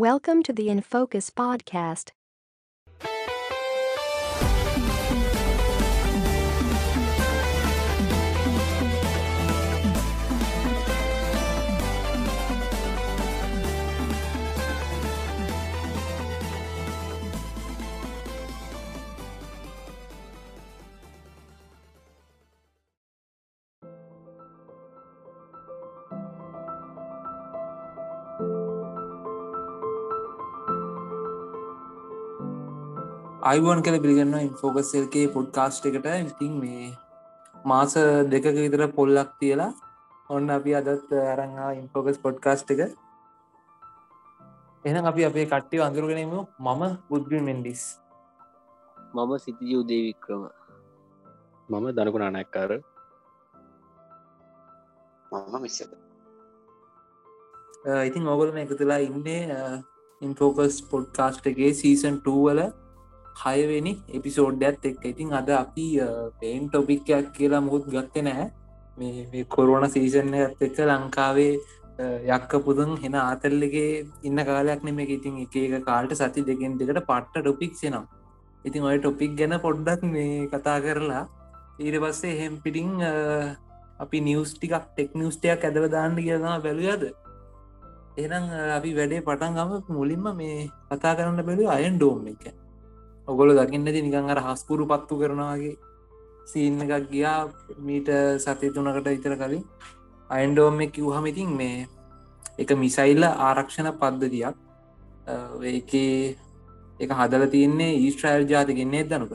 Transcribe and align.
Welcome 0.00 0.44
to 0.44 0.52
the 0.52 0.68
In 0.68 0.80
Focus 0.80 1.28
podcast. 1.28 2.12
අයිබෝන් 33.48 33.80
කළ 33.84 33.98
පිළිගන්න 34.04 34.34
ඉන්ෆෝකස්සල්ගේ 34.38 35.28
පොඩ්කාස්ට් 35.34 35.84
එකට. 35.88 36.06
ඉතින් 36.22 36.52
මේ 36.62 36.88
මාස 37.70 37.92
දෙකක 38.32 38.46
විතර 38.56 38.82
පොල්ලක් 38.96 39.30
තියලා 39.40 39.68
ඔන්න 40.30 40.50
අපි 40.56 40.72
අදත් 40.78 41.12
අරංහා 41.32 41.68
ඉන්ෆෝකස් 41.78 42.18
පොඩ්කාස්ට් 42.24 42.72
එක. 42.74 42.80
එන 44.84 44.96
අපි 45.10 45.22
අපේ 45.28 45.46
කට්ටය 45.52 45.80
අඳුරගෙනීම 45.86 46.34
මම 46.66 46.82
බුද්ධ 47.10 47.36
මෙන්ඩිස් 47.46 47.84
මම 49.14 49.32
සිතිජ 49.44 49.72
උදේ 49.80 50.02
වික්‍රම. 50.08 50.42
මම 51.68 51.86
දනකුණ 51.98 52.26
නැක්කාර 52.36 52.70
මම 55.32 55.54
මිස්ස 55.62 55.78
ඉතින් 58.08 58.28
ඔගලම 58.34 58.60
එකතුලා 58.64 59.00
ඉන්නේ 59.08 59.40
ඉන්ෆෝකස් 60.22 60.76
පොඩ්කාස්ට් 60.92 61.50
එකගේ 61.52 61.72
සීසන් 61.80 62.20
2 62.28 62.36
වල 62.44 62.62
හයවෙනි 63.38 63.92
එපිසෝඩ්ඩත් 64.10 64.84
එක් 64.84 65.04
ඉතින් 65.04 65.32
අද 65.32 65.50
අපි 65.54 65.86
පේන් 66.40 66.68
ටොපික්යක් 66.68 67.32
කියලා 67.34 67.60
මුහුත් 67.60 67.84
ගත්ත 67.88 68.24
නෑ 68.24 68.46
මේ 68.98 69.44
කොරුණ 69.48 69.88
සීසන්න 69.88 70.34
ඇත් 70.34 70.62
එක්ක 70.62 70.78
ලංකාවේ 70.86 71.52
යක්ක 72.28 72.52
පුදුන් 72.64 72.90
හෙන 72.98 73.14
ආතල්ලගේ 73.16 73.86
ඉන්න 74.22 74.44
කාලයක් 74.44 74.82
නෙම 74.82 74.98
ඉතින් 75.08 75.38
එක 75.44 75.56
එක 75.58 75.76
කාල්ට 75.84 76.16
සති 76.16 76.42
දෙකෙන් 76.42 76.78
දෙකට 76.78 77.00
පට්ට 77.02 77.40
ටොපික් 77.40 77.74
සෙනම් 77.74 78.04
ඉතින් 78.64 78.90
ඔය 78.90 78.98
ටොපික් 78.98 79.32
ගැන 79.36 79.56
පොඩ්ඩක් 79.60 80.04
මේ 80.08 80.48
කතා 80.48 80.78
කරලා 80.80 81.24
ඊට 81.78 82.00
පස්සේ 82.00 82.36
හෙම් 82.40 82.60
පිටිං 82.60 82.92
අපි 83.98 84.18
නිියස් 84.22 84.52
ටිකක් 84.54 84.84
ටෙක් 84.86 85.10
නිියස්ටයක් 85.14 85.64
ඇදව 85.64 85.90
දාන්න 85.90 86.18
කියදම 86.18 86.52
බැලුවද 86.64 87.10
එනම් 88.18 88.44
අපි 88.76 88.90
වැඩේ 88.94 89.22
පටන් 89.22 89.54
ගම. 89.56 89.72
මුලින්ම 89.90 90.26
මේ 90.36 90.70
කතා 90.90 91.14
කරන්න 91.16 91.44
බැලු 91.44 91.68
අයන් 91.68 91.94
ඩෝම් 91.96 92.26
එක. 92.26 92.44
ඔගොල 93.28 93.50
දකින්න 93.52 93.84
ති 93.86 94.00
නිකං 94.02 94.30
අර 94.30 94.40
හස්පුරු 94.40 94.84
පත්තු 94.86 95.20
කරනවාගේ 95.20 95.76
සීන්න 96.46 96.80
එකක් 96.80 97.10
ගියා 97.10 97.40
මීට 97.78 98.08
සතය 98.44 98.70
තුනකට 98.70 99.08
ඉතර 99.08 99.34
කලින්. 99.36 99.64
අයින්ඩෝම 100.30 100.78
කිව්හම 100.90 101.26
ඉතින් 101.26 101.50
මේ 101.56 101.86
එක 102.58 102.70
මිසයිල්ල 102.74 103.24
ආරක්ෂණ 103.24 103.90
පද්ධතියක්. 104.00 104.56
ඒක 105.64 105.92
එක 107.00 107.10
හදල 107.10 107.44
තියන්නේ 107.54 107.92
ඊස්ට්‍රයිල් 107.98 108.48
ජාතිකෙන්නේ 108.48 109.04
දනුක 109.04 109.32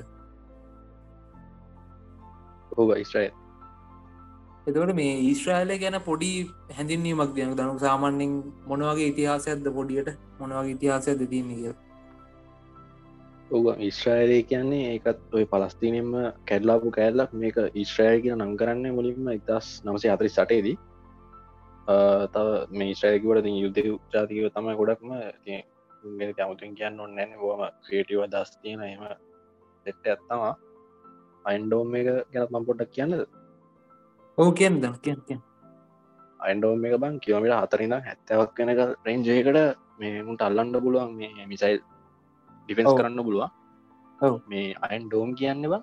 ඉස්ට්‍රයිල් 2.97 3.31
එතවට 4.67 4.93
මේ 4.95 5.15
ඊස්ට්‍රයිල 5.21 5.77
ගැන 5.79 6.01
පොඩි 6.01 6.33
හැඳින්වීමක් 6.77 7.31
දයන 7.35 7.55
දනු 7.55 7.79
සාමාන්‍යෙන් 7.79 8.31
මොනවගේ 8.67 9.09
ඉතිහාසයක්ද 9.13 9.73
පොඩියට? 9.77 10.09
මොනවගේ 10.39 10.75
ඉතිහාසයක් 10.75 11.19
දෙතින්නේ 11.19 11.61
කිය 11.61 11.92
ඔව 13.53 13.65
ඉස්්‍රායලය 13.81 14.37
කියන්නේ 14.43 14.85
ඒකත් 14.91 15.19
ඔය 15.31 15.45
පලස්තිනෙන්ම 15.45 16.11
කැඩ්ලාපු 16.47 16.89
කෑල්ලක් 16.91 17.31
මේක 17.35 17.57
ඉස්්‍රෑල් 17.75 18.17
කිය 18.23 18.33
නං 18.33 18.55
කරන්න 18.59 18.95
මුලින්ම 18.97 19.29
ඉදස් 19.31 19.67
නමසේ 19.85 20.13
අතරි 20.13 20.29
සටේදී 20.29 20.77
තව 22.33 22.47
මේ 22.71 22.89
ඉස්්‍රෑකිවට 22.89 23.49
යුද්ධ 23.55 23.81
ජාතිකව 24.13 24.49
තමයි 24.49 24.75
ගොඩක්ම 24.75 25.13
ඇමුතුන් 25.13 26.75
කියන්න 26.75 26.99
ඔන්න 26.99 27.15
නැන 27.15 27.37
බෝම 27.37 27.63
ක්‍රේටව 27.85 28.25
දස් 28.27 28.57
තියෙන 28.57 28.83
එම 28.83 29.05
දෙට්ට 29.85 30.07
ඇත්තවා 30.07 30.53
අයින්ඩෝම් 31.45 31.95
එක 31.95 32.09
ගැනත් 32.33 32.51
මම් 32.51 32.65
පොඩක් 32.65 32.91
කියන්නද? 32.91 33.25
ඕ 34.37 34.51
කියන්න 34.53 34.81
ද 34.81 34.93
කිය 34.99 35.39
අයින්ඩෝම් 36.39 36.85
එක 36.85 36.99
බං 36.99 37.15
කියවමට 37.19 37.57
හතරින්න 37.59 37.97
හැත්තවක් 38.01 38.53
කෙනක 38.57 38.81
රෙන්ජයකට 39.05 39.59
මේ 39.99 40.23
මුට 40.23 40.41
අල්ලන්ඩ 40.41 40.83
පුළුවන් 40.83 41.17
මේ 41.17 41.47
මිසයිල් 41.47 41.83
ඩිෆෙන්ස් 42.63 42.93
කරන්න 42.97 43.25
පුළුවන්. 43.27 43.49
මේ 44.51 44.75
අයන් 44.87 45.07
ඩෝම් 45.07 45.31
කියන්න 45.39 45.65
බ 45.71 45.75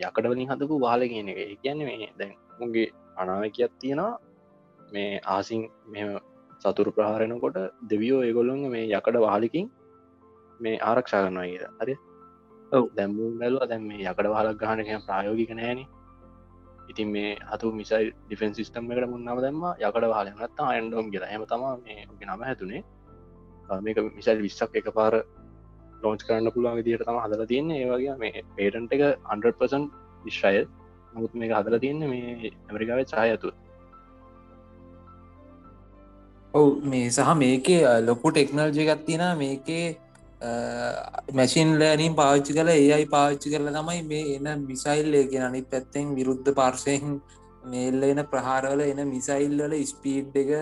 යකට 0.00 0.26
වලින් 0.32 0.50
හදපු 0.52 0.80
වාල 0.86 1.02
කියන 1.12 1.28
එක. 1.32 1.38
කියන්න 1.62 1.84
මේ 1.88 2.10
දැන් 2.18 2.34
උන්ගේ 2.60 2.88
අනාවකයක් 3.16 3.72
තියෙනවා. 3.78 4.12
මේ 4.92 5.20
ආසින් 5.26 5.62
මෙ 5.92 6.00
සතුරු 6.62 6.90
ප්‍රහාරණකොට 6.96 7.58
දෙවියෝ 7.90 8.20
ඒගොල්ලොන් 8.28 8.60
මේ 8.74 8.84
යකඩ 8.90 9.16
වාලිකින් 9.26 9.66
මේ 10.60 10.76
ආරක්ෂා 10.80 11.22
කරනවා 11.24 11.46
කිය 11.46 11.60
හරි 11.80 11.94
දැම්බූ 12.96 13.30
බැලවා 13.40 13.70
දැම් 13.70 13.88
මේ 13.90 14.04
යකඩ 14.04 14.28
වාලක් 14.34 14.60
ගහනක 14.62 15.00
ප්‍රයෝගික 15.08 15.52
නෑන. 15.60 15.80
ඉතින් 16.90 17.08
මේ 17.14 17.30
හතු 17.50 17.66
මිසයි 17.80 18.06
ඩිෆෙන් 18.12 18.52
සිිටම් 18.58 18.90
එකට 18.92 19.10
මුන්නාව 19.14 19.38
දැම 19.44 19.60
යකඩ 19.80 20.06
වාලනත්තා 20.14 20.70
අයන්ඩෝම් 20.74 21.06
කියලා. 21.12 21.30
හම 21.32 21.44
තම 21.50 21.62
මේ 21.84 22.00
නම 22.26 22.42
හැතුනේ 22.48 22.82
මේක 23.84 23.98
මිසල් 24.18 24.38
විස්සක් 24.46 24.74
එක 24.80 24.88
පාර 24.98 25.14
ලෝච් 26.02 26.20
කරන්න 26.26 26.52
පුළුවන් 26.52 26.78
විදිට 26.78 27.06
තම 27.06 27.22
හදල 27.22 27.46
තියන්නේ. 27.46 27.80
ඒවගේ 27.82 28.18
මේ 28.18 28.44
පේටන්ට 28.56 28.94
එක 28.96 29.02
100% 29.30 29.90
විශ්‍රයල් 30.24 30.68
මුත් 31.14 31.34
මේ 31.34 31.50
හදල 31.50 31.78
තියන්න 31.82 32.06
මේ 32.08 32.52
ඇමරිකාව 32.68 33.00
චායතු 33.06 33.50
ඔවු 36.54 36.68
මේ 36.84 37.08
සහ 37.08 37.34
මේකේ 37.36 37.80
ලොකු 38.02 38.32
ටෙක්නල්ජය 38.32 38.86
ගත්තින 38.86 39.24
මේකේ 39.38 39.86
මැසින් 41.32 41.72
ලෑනින් 41.80 42.14
පාච්චි 42.14 42.52
කල 42.52 42.70
ඒයි 42.70 43.06
පාච්චි 43.08 43.52
කරල 43.52 43.72
තමයි 43.72 44.02
මේ 44.04 44.36
එන 44.36 44.48
මිසයිල්ලේ 44.64 45.24
කියෙන 45.26 45.48
අනි 45.48 45.62
පැත්තෙන් 45.64 46.14
විරුද්ධ 46.16 46.52
පාර්ශයෙන් 46.54 47.18
මේල්ල 47.64 48.02
එන 48.04 48.22
ප්‍රහාරවල 48.26 48.84
එන 48.84 49.02
මිසයිල්වල 49.08 49.74
ස්පීඩ් 49.86 50.40
එක 50.42 50.52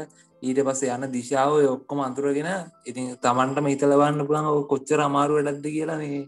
ඊට 0.42 0.60
පස්ස 0.60 0.82
යන 0.86 1.04
දිශාව 1.10 1.52
ඔක්කොම 1.66 2.00
අතුරගෙන 2.00 2.48
ඉතින් 2.84 3.06
තමන්ට 3.18 3.66
හිතලවන්න 3.66 4.26
පුළන් 4.26 4.48
කොච්චර 4.66 5.00
අමාරු 5.00 5.38
වැඩක්ද 5.38 5.66
කියලා 5.68 5.98
මේ 5.98 6.20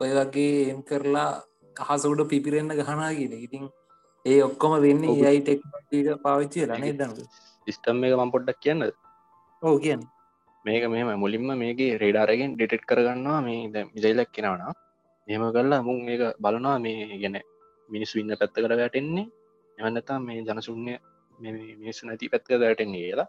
ඔය 0.00 0.10
වගේ 0.12 0.70
එම් 0.70 0.80
කරලා 0.82 1.28
කහසුඩ 1.76 2.22
පිපිරෙන්න්න 2.26 2.76
ගහනා 2.78 3.10
කියන 3.12 3.34
ඉතින් 3.38 3.64
ඒ 4.24 4.40
ඔක්කොම 4.42 4.74
වෙන්න 4.80 5.04
ඒයි 5.06 5.40
ටෙක්නීක 5.40 6.22
පාවිච්චි 6.22 6.66
රනේ 6.66 6.94
දන්න 6.94 7.14
ස්ටම් 7.66 8.04
එක 8.04 8.14
මම් 8.14 8.30
පොඩ්ඩක් 8.30 8.60
කියන්න 8.60 8.82
ඕ 9.62 9.76
කියන්න. 9.78 10.02
මේක 10.64 10.84
මෙම 10.86 11.10
මුලින්ම 11.16 11.48
මේගේ 11.54 11.98
රේඩාරගෙන් 11.98 12.54
ඩෙටෙට් 12.54 12.84
කරගන්නවා 12.84 13.38
මේ 13.40 13.84
මිසයිලක් 13.86 14.30
කෙනවනා 14.30 14.72
මෙම 15.28 15.44
කරලා 15.52 15.82
මුන් 15.82 15.98
මේක 16.02 16.22
බලනවා 16.38 16.76
මේ 16.78 17.20
ගැන 17.22 17.36
මිනිස්සු 17.88 18.18
ඉන්න 18.18 18.34
පැත්ත 18.34 18.54
කර 18.56 18.74
වැටෙන්නේ 18.74 19.26
එවන්නතා 19.78 20.18
මේ 20.20 20.42
ජනසුන්්‍ය 20.42 20.94
මිනිස්සු 21.78 22.02
නැති 22.04 22.32
පැත්ක 22.32 22.50
වැටෙන්නේ 22.58 23.04
කියලා 23.04 23.28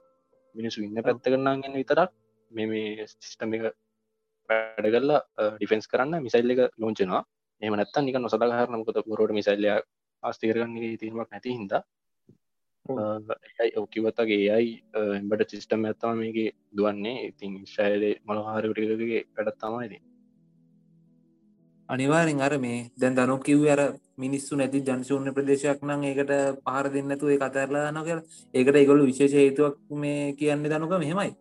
මිනිසු 0.55 0.83
ඉන්න 0.83 1.01
පැත්ත 1.01 1.25
කරනාගෙන 1.25 1.73
විතරක්. 1.73 2.11
මේ 2.51 3.07
සිිස්ටම 3.11 3.53
එක 3.55 3.63
වැඩ 4.49 4.87
කරලා 4.95 5.21
ඩිෆෙන්ස් 5.55 5.87
කරන්න 5.87 6.23
මිසයිල් 6.23 6.53
එක 6.53 6.61
ලෝංචනවා 6.77 7.21
එම 7.61 7.73
නැත්ත 7.73 7.97
නික 7.99 8.17
නොසදාහරන 8.17 8.75
මොකද 8.75 8.97
පුරෝට 9.05 9.33
මිසයිල්ලය 9.33 9.69
ආස්තිකරගන්නේ 10.23 10.97
තීරමක් 10.97 11.29
නැති 11.29 11.55
හිද 11.55 11.73
ඔකිවත්තගේ 13.77 14.41
යයි 14.41 14.73
එම්බට 15.13 15.49
සිිස්ටම් 15.49 15.85
ඇත්තම 15.85 16.19
මේක 16.19 16.37
දුවන්නේ. 16.77 17.17
ඉතින් 17.29 17.53
ශයලේ 17.67 18.13
මළහාරකටගේ 18.27 19.21
වැඩත් 19.35 19.57
තමයිදී 19.61 20.01
අනිවාරෙන් 21.89 22.41
අර 22.41 22.53
මේ 22.57 22.91
දැන් 22.95 23.15
දනු 23.15 23.37
කිව් 23.39 23.63
අර 23.67 23.81
මිනිස්සු 24.17 24.53
නැති 24.55 24.81
ජනශූන්‍ය 24.81 25.31
ප්‍රදේශයක් 25.31 25.81
නම් 25.81 26.03
ඒකට 26.03 26.31
පහර 26.65 26.85
දෙන්නතු 26.89 27.25
ඒ 27.27 27.37
කතරලා 27.37 27.91
නොකර 27.91 28.17
ඒකට 28.53 28.75
ඒගොල්ු 28.75 29.03
විශේෂ 29.05 29.35
හේතුවක් 29.35 29.75
මේ 29.95 30.33
කියන්න 30.33 30.63
දනුක 30.65 30.93
මෙහෙමයි. 30.95 31.31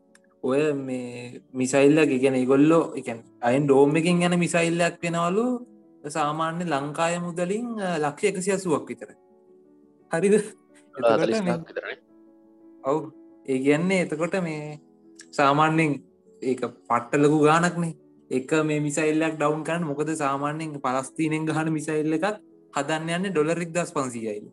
ඔය 0.44 0.60
මේ 0.78 1.40
මිසයිල්ලක 1.52 2.12
ගැන 2.14 2.36
ගොල්ලෝ 2.44 2.84
එකන් 2.94 3.18
අයින් 3.40 3.64
ඩෝම් 3.64 3.96
එකින් 3.96 4.20
ගැන 4.20 4.38
මිසයිල්ලයක් 4.38 4.96
වෙනවලු 5.02 5.46
සාමාන්‍ය 6.10 6.64
ලංකාය 6.66 7.14
මුදලින් 7.20 7.66
ලක්ෂ 7.98 8.30
එකසි 8.30 8.50
අසුවක් 8.52 8.84
විතර. 8.88 9.10
හරිද? 10.10 10.34
ඔව්. 12.84 12.98
ඒ 13.46 13.58
කියන්නේ 13.58 14.02
එතකොට 14.02 14.34
මේ 14.42 14.80
සාමාන්‍යෙන් 15.32 15.90
ඒක 16.42 16.60
පට්ටලකු 16.88 17.38
ගානක්නේ 17.40 17.94
එක 18.30 18.50
මේ 18.64 18.80
මිසයිල්ලක් 18.80 19.36
ඩවන් 19.36 19.64
කරන්න. 19.64 19.84
මොකද 19.84 20.10
සාමාන්‍යෙන් 20.16 20.80
පලස්තිනෙන් 20.80 21.46
ගහන 21.46 21.72
මිසයිල්ල 21.72 22.16
එකත් 22.18 22.38
හදන්න 22.74 23.10
යන්න 23.16 23.32
ඩොලරික් 23.32 23.72
දස් 23.72 23.92
පන්සියයිල් 23.92 24.46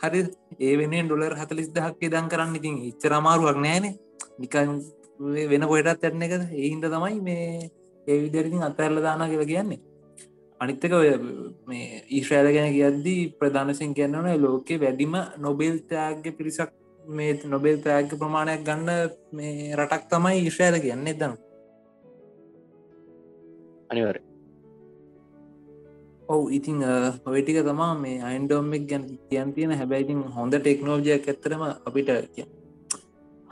හරි 0.00 0.22
ඒ 0.60 0.74
වෙන 0.78 1.06
ඩොලර් 1.06 1.36
හතලිස් 1.38 1.70
දහක් 1.70 2.10
දන් 2.10 2.28
කරන්න 2.28 2.56
ඉතින් 2.56 2.74
එච්චර 2.88 3.12
අමාරුවක් 3.12 3.58
නෑන. 3.58 3.86
නිකන් 4.38 4.68
වෙන 5.50 5.64
පොයටත් 5.70 6.04
ඇරන 6.04 6.22
එක 6.22 6.34
ඒහින්ද 6.34 6.84
තමයි 6.86 7.20
මේ 7.20 7.70
ඒ 8.06 8.18
විදරකින් 8.22 8.62
අත්ඇල්ල 8.62 9.02
දානා 9.02 9.28
කියලා 9.28 9.46
කියන්නේ. 9.46 9.80
අනිත්තක 10.60 10.92
ඔය 10.92 11.10
මේ 11.66 12.02
ඊශ්‍රෑල 12.10 12.48
ගැන 12.56 12.72
කියද්දී 12.72 13.22
ප්‍රධානසින් 13.38 13.94
කියන්නන 13.94 14.28
ලෝකෙ 14.44 14.80
වැඩිම 14.80 15.14
නොබෙල් 15.38 15.78
තෑග්‍ය 15.90 16.30
පිරිසක් 16.32 16.74
මේ 17.04 17.38
නොබෙල් 17.44 17.78
තෑග්‍ය 17.78 18.18
ප්‍රමාණයක් 18.18 18.66
ගන්න 18.68 18.90
මේ 19.32 19.72
රටක් 19.78 20.04
තමයි 20.10 20.42
ඊශ්‍රෑල 20.42 20.78
කියන්නේ 20.84 21.14
දන්න 21.14 21.51
අනිවර 23.92 24.16
ඔව 26.28 26.42
ඉතිං 26.58 26.78
ඔයටික 27.30 27.58
තමා 27.68 27.92
මේ 28.02 28.22
අයින්ඩෝම්මක් 28.28 28.84
ගැන 28.90 29.04
කියන් 29.30 29.52
තියෙන. 29.54 29.72
හැබැයිතින් 29.80 30.22
හොඳ 30.36 30.54
ටෙක්නෝජයක් 30.56 31.28
ඇත්තරම 31.28 31.62
අපිට 31.88 32.10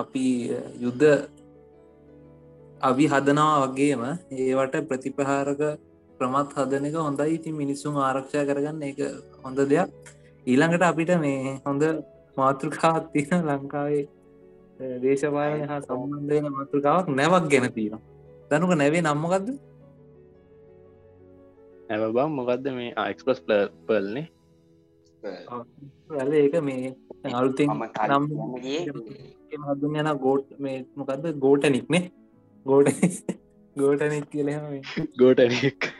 අපි 0.02 0.24
යුද්ධ 0.84 1.06
අවි 2.88 3.06
හදනවා 3.12 3.56
වගේම 3.64 4.02
ඒවට 4.44 4.76
ප්‍රතිපහාරක 4.90 5.62
ප්‍රමත් 6.18 6.50
හදන 6.58 6.86
එක 6.88 6.96
හොඳයි. 7.06 7.28
ඉතින් 7.36 7.54
මිනිස්සුම් 7.62 7.94
ආරක්ෂා 7.98 8.48
කරගන්න 8.48 8.82
එක 8.90 8.98
හොඳ 9.44 9.58
දෙයක්. 9.72 9.90
ඊළඟට 10.46 10.88
අපිට 10.90 11.12
මේ 11.24 11.58
හොඳ 11.66 11.82
මාතෘකාත් 12.36 13.04
තියෙන 13.12 13.40
ලංකාවේ 13.48 14.04
දේශපාලය 15.02 15.66
හා 15.70 15.80
සම්බන්ධයන 15.86 16.46
මාතෘකාවක් 16.58 17.08
නැවක් 17.18 17.44
ගැන 17.52 17.66
තියෙන 17.76 18.00
දැනුක 18.50 18.72
නැවේ 18.82 19.02
නම්මකක්ද 19.02 19.48
ඇව 21.90 22.02
බම් 22.14 22.30
මොකක්ද 22.32 22.66
මේ 22.72 22.90
ආක්ස්පස් 22.96 23.40
පල්නේ 23.86 24.26
ඇල 26.14 26.32
ඒක 26.34 26.54
මේ 26.62 26.92
අලුතින් 27.32 27.70
මම 27.72 27.84
නම් 28.08 28.24
හදුන් 29.70 29.96
යන 29.96 30.10
ගෝට් 30.18 30.52
මේ 30.58 30.76
මොකක්ද 30.96 31.26
ගෝටනික්නේ 31.38 32.02
ගෝට 32.66 32.88
ගෝටනෙක් 33.76 34.26
කියලම 34.30 34.64
ගෝටනෙක් 35.18 35.90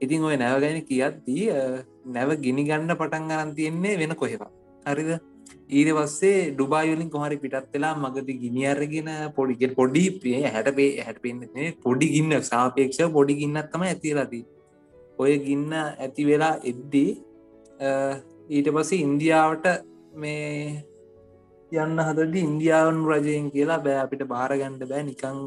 ඉතින් 0.00 0.24
ඔය 0.24 0.36
නැවගැන 0.36 0.80
කියද්දී 0.84 1.44
නැව 2.10 2.36
ගිනි 2.40 2.62
ගන්න 2.64 2.92
පටන් 2.94 3.30
ගරන් 3.30 3.54
තියෙන්නේ 3.54 3.96
වෙන 3.98 4.16
කොහෙවා 4.16 4.52
හරිද 4.86 5.10
ඊට 5.70 5.90
පස්සේ 5.98 6.40
ඩුබායලින් 6.50 7.10
කොහරි 7.10 7.38
පිටත් 7.44 7.70
වෙලා 7.72 7.94
මගද 7.96 8.38
ගිනි 8.42 8.66
අරගෙන 8.72 9.10
පොඩිගෙ 9.36 9.68
පොඩි 9.74 10.04
පේ 10.22 10.42
හැට 10.46 10.70
පේ 10.78 10.90
හැට 11.00 11.22
පෙන්න්නේ 11.22 11.72
පොඩි 11.84 12.12
ගින්න 12.14 12.36
සාපේක්ෂ 12.50 13.02
පොඩි 13.12 13.38
ගින්නත්තම 13.40 13.86
ඇතිලදී 13.88 14.44
ඔය 15.18 15.32
ගින්න 15.46 15.72
ඇති 15.78 16.28
වෙලා 16.30 16.54
එද්දී 16.72 17.10
ඊට 18.50 18.68
පස්සේ 18.74 19.02
ඉන්දියාවට 19.06 19.66
මේ 20.14 20.84
යන්න 21.72 21.98
හදද 21.98 22.34
ඉන්දියාවන් 22.38 23.00
රජයෙන් 23.06 23.50
කියලා 23.50 23.80
බෑ 23.84 23.98
අපිට 24.02 24.22
බාරගණ්ඩ 24.28 24.86
බෑ 24.90 25.02
නිකං 25.02 25.38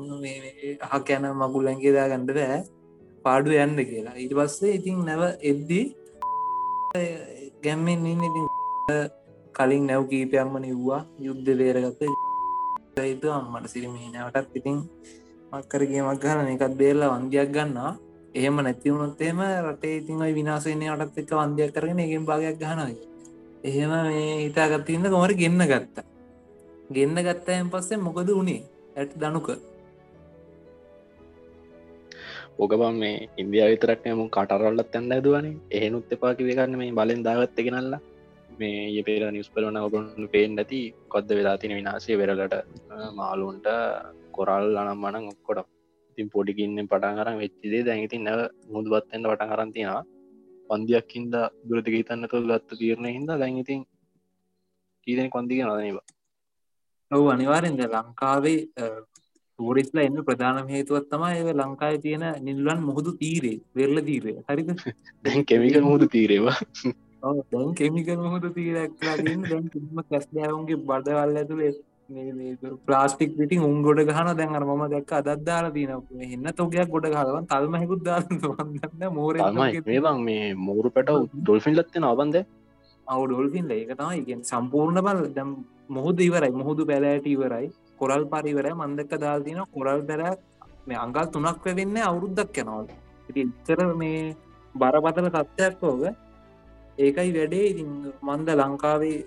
අහ 0.85 0.99
කැන 1.07 1.29
මගුල් 1.33 1.63
ලැන්ගේදා 1.67 2.09
ගණඩ 2.11 2.35
බෑ 2.39 2.59
පාඩු 3.25 3.55
යන්න 3.55 3.79
කියලා. 3.89 4.15
ඊට 4.15 4.35
පස්සේ 4.35 4.75
ඉතින් 4.79 4.99
නැව 5.05 5.23
එද්දී 5.51 5.85
ගැම්මෙන් 7.63 8.05
ඉන්න 8.05 8.27
ඉතින් 8.27 8.47
කලින් 9.55 9.83
නැව් 9.87 10.03
කීපයක්ම 10.09 10.55
නිව්වා. 10.59 11.01
යුද්ධ 11.19 11.49
වේරගත 11.59 12.01
යුතු 13.11 13.27
අම්මට 13.29 13.67
සිරිමී 13.67 14.09
නැවටත් 14.09 14.55
ඉතින් 14.55 14.77
මක්කරගේමක් 15.51 16.21
ගහන 16.21 16.47
එකත් 16.47 16.73
බේරලා 16.75 17.13
වන්දයක් 17.13 17.49
ගන්නා 17.49 17.91
එහෙම 18.33 18.57
නැතිවුණොත්තේම 18.57 19.39
රටේ 19.65 19.95
ඉතින් 19.97 20.21
ඔයි 20.21 20.33
විනාසයනය 20.33 20.85
අටත් 20.87 21.17
එක 21.17 21.31
වන්දයක් 21.33 21.71
කරගෙන 21.75 21.99
එකෙන් 21.99 22.25
භාගයක් 22.25 22.59
ගහනයි 22.59 22.95
එහෙම 23.61 23.91
මේ 24.05 24.35
හිතාගත්තින්න 24.41 25.05
කොමර 25.05 25.33
ගෙන්න්න 25.33 25.63
ගත්තා. 25.65 26.05
ගෙන්න්න 26.89 27.19
ගත්තයන් 27.19 27.69
පස්සේ 27.69 27.97
මොකද 27.99 28.29
වුණේ? 28.29 28.61
ඇට 28.95 29.13
දනුක. 29.15 29.49
ඕකබම් 32.57 32.95
මේ 32.95 33.27
ඉන්දියා 33.37 33.71
විතරක් 33.71 34.05
නම 34.05 34.21
කටරල්ලත් 34.29 34.95
ඇන්න 34.95 35.11
ඇදවනේ 35.11 35.59
එහෙනුත් 35.71 36.11
එපා 36.11 36.33
කිවකන්න 36.35 36.77
මේ 36.77 36.91
බලෙන් 36.91 37.21
දාගත්ත 37.23 37.59
ගෙනල්ලා 37.59 38.01
මේ 38.59 38.79
ඒ 38.89 39.03
පේර 39.03 39.23
නිස් 39.31 39.49
පලන 39.49 39.77
ඔබන් 39.79 40.27
පේෙන් 40.27 40.57
ඇති 40.57 40.79
කොද්ද 41.07 41.29
වෙලා 41.31 41.57
තින 41.57 41.73
විනාසේ 41.73 42.17
වෙරලට 42.17 42.55
මාලුන්ට 43.13 43.67
කොරල් 44.31 44.79
අනම් 44.81 45.03
මනං 45.03 45.29
ඔක්කොට 45.31 45.67
ඉතින් 46.11 46.29
පොඩිකින්න 46.29 46.79
පටන් 46.83 47.19
කරම් 47.19 47.37
වෙච්චිදේ 47.37 47.83
දැඟඉතින් 47.83 48.23
නැව 48.23 48.41
මුදුවත්තෙන්ට 48.69 49.29
පටන් 49.29 49.51
කරන්තියෙනවා 49.51 50.03
පන්දියක්කින්ද 50.69 51.35
දුරතික 51.67 51.95
හිතන්නතු 51.95 52.43
ගත්ත 52.43 52.79
තීරණය 52.79 53.11
හිද 53.11 53.29
දැඟඉතින් 53.33 53.81
කීදෙන 55.07 55.29
කොන්දික 55.29 55.61
නදනවා 55.61 56.05
ඔවු 57.11 57.27
අනිවාරෙන්ද 57.27 57.81
ලංකාවේ 57.87 58.59
ටූරිස්ලා 59.59 60.03
එන්න 60.03 60.19
ප්‍රධානම 60.23 60.67
හේතුවත් 60.67 61.07
තමා 61.09 61.31
ඒ 61.33 61.53
ලංකායි 61.55 61.97
තියෙන 61.99 62.25
නිල්ලන් 62.41 62.81
මුහුදු 62.81 63.11
තීරේ 63.13 63.57
වෙරල 63.75 63.97
තීරය 64.01 64.33
හරිද? 64.47 64.69
දැන් 65.23 65.45
කෙමික 65.45 65.77
මුහුදු 65.81 66.07
තීරේවා 66.07 66.57
දැන් 67.21 67.75
කෙමිකල් 67.75 68.19
මුහුදු 68.25 68.49
තීරක්ලා 68.57 69.15
දැන් 69.23 69.69
කිම 69.73 70.03
කැස්දෑවුන්ගේ 70.09 70.81
බඩවල් 70.89 71.39
ඇතුළේ 71.41 71.73
ප්ලාස්ටික් 72.85 73.35
පිටි 73.39 73.59
උන් 73.61 73.81
ගොඩ 73.87 74.03
ගහන 74.09 74.31
දැන් 74.37 74.55
අර 74.59 74.63
මම 74.67 74.85
දැක්ක 74.93 75.11
අදත්දාලා 75.19 75.73
තියන 75.73 75.91
එන්න 76.29 76.53
තෝගයක් 76.61 76.93
ගොඩ 76.95 77.09
හලවන් 77.15 77.49
තල්මහෙකුත් 77.51 78.05
දාන්න 78.05 79.11
මෝර 79.19 79.35
මේබං 79.89 80.23
මේ 80.29 80.47
මෝරු 80.67 80.95
පැට 80.95 81.13
ඩොල්ෆින් 81.35 81.77
ලත්තෙන 81.79 82.09
අවබන්ද 82.11 82.39
අවු 83.07 83.23
ඩොල්ෆින්ල 83.27 83.71
ඒක 83.71 83.91
තමයි. 83.91 84.21
ඉගෙන් 84.21 84.41
සම්පූර්ණ 84.43 85.01
බල. 85.07 85.19
දැම් 85.37 85.49
මුහුද 85.89 86.19
ඉවරයි. 86.19 86.51
මුහුදු 86.53 86.85
පැලෑට 86.89 87.27
ඉවරයි. 87.27 87.67
කොරල් 87.99 88.23
පරිවරය 88.33 88.71
මන්දක්ක 88.73 89.13
දාල්තින 89.25 89.59
කොරල් 89.75 90.01
පැරක් 90.09 90.39
මේ 90.87 90.99
අංගල් 91.05 91.25
තුනක් 91.35 91.65
වෙන්න 91.79 91.97
අවුරුද්දක් 92.03 92.59
යනවල්. 92.63 92.87
ඉති 93.29 93.39
ඉච්චර 93.45 93.79
මේ 94.01 94.35
බරපතල 94.75 95.29
තත්ත්වයක් 95.29 95.83
ඕක 95.83 96.03
ඒකයි 96.99 97.31
වැඩේ. 97.35 97.65
ඉතින් 97.71 97.91
මන්ද 98.21 98.49
ලංකාවේ 98.59 99.19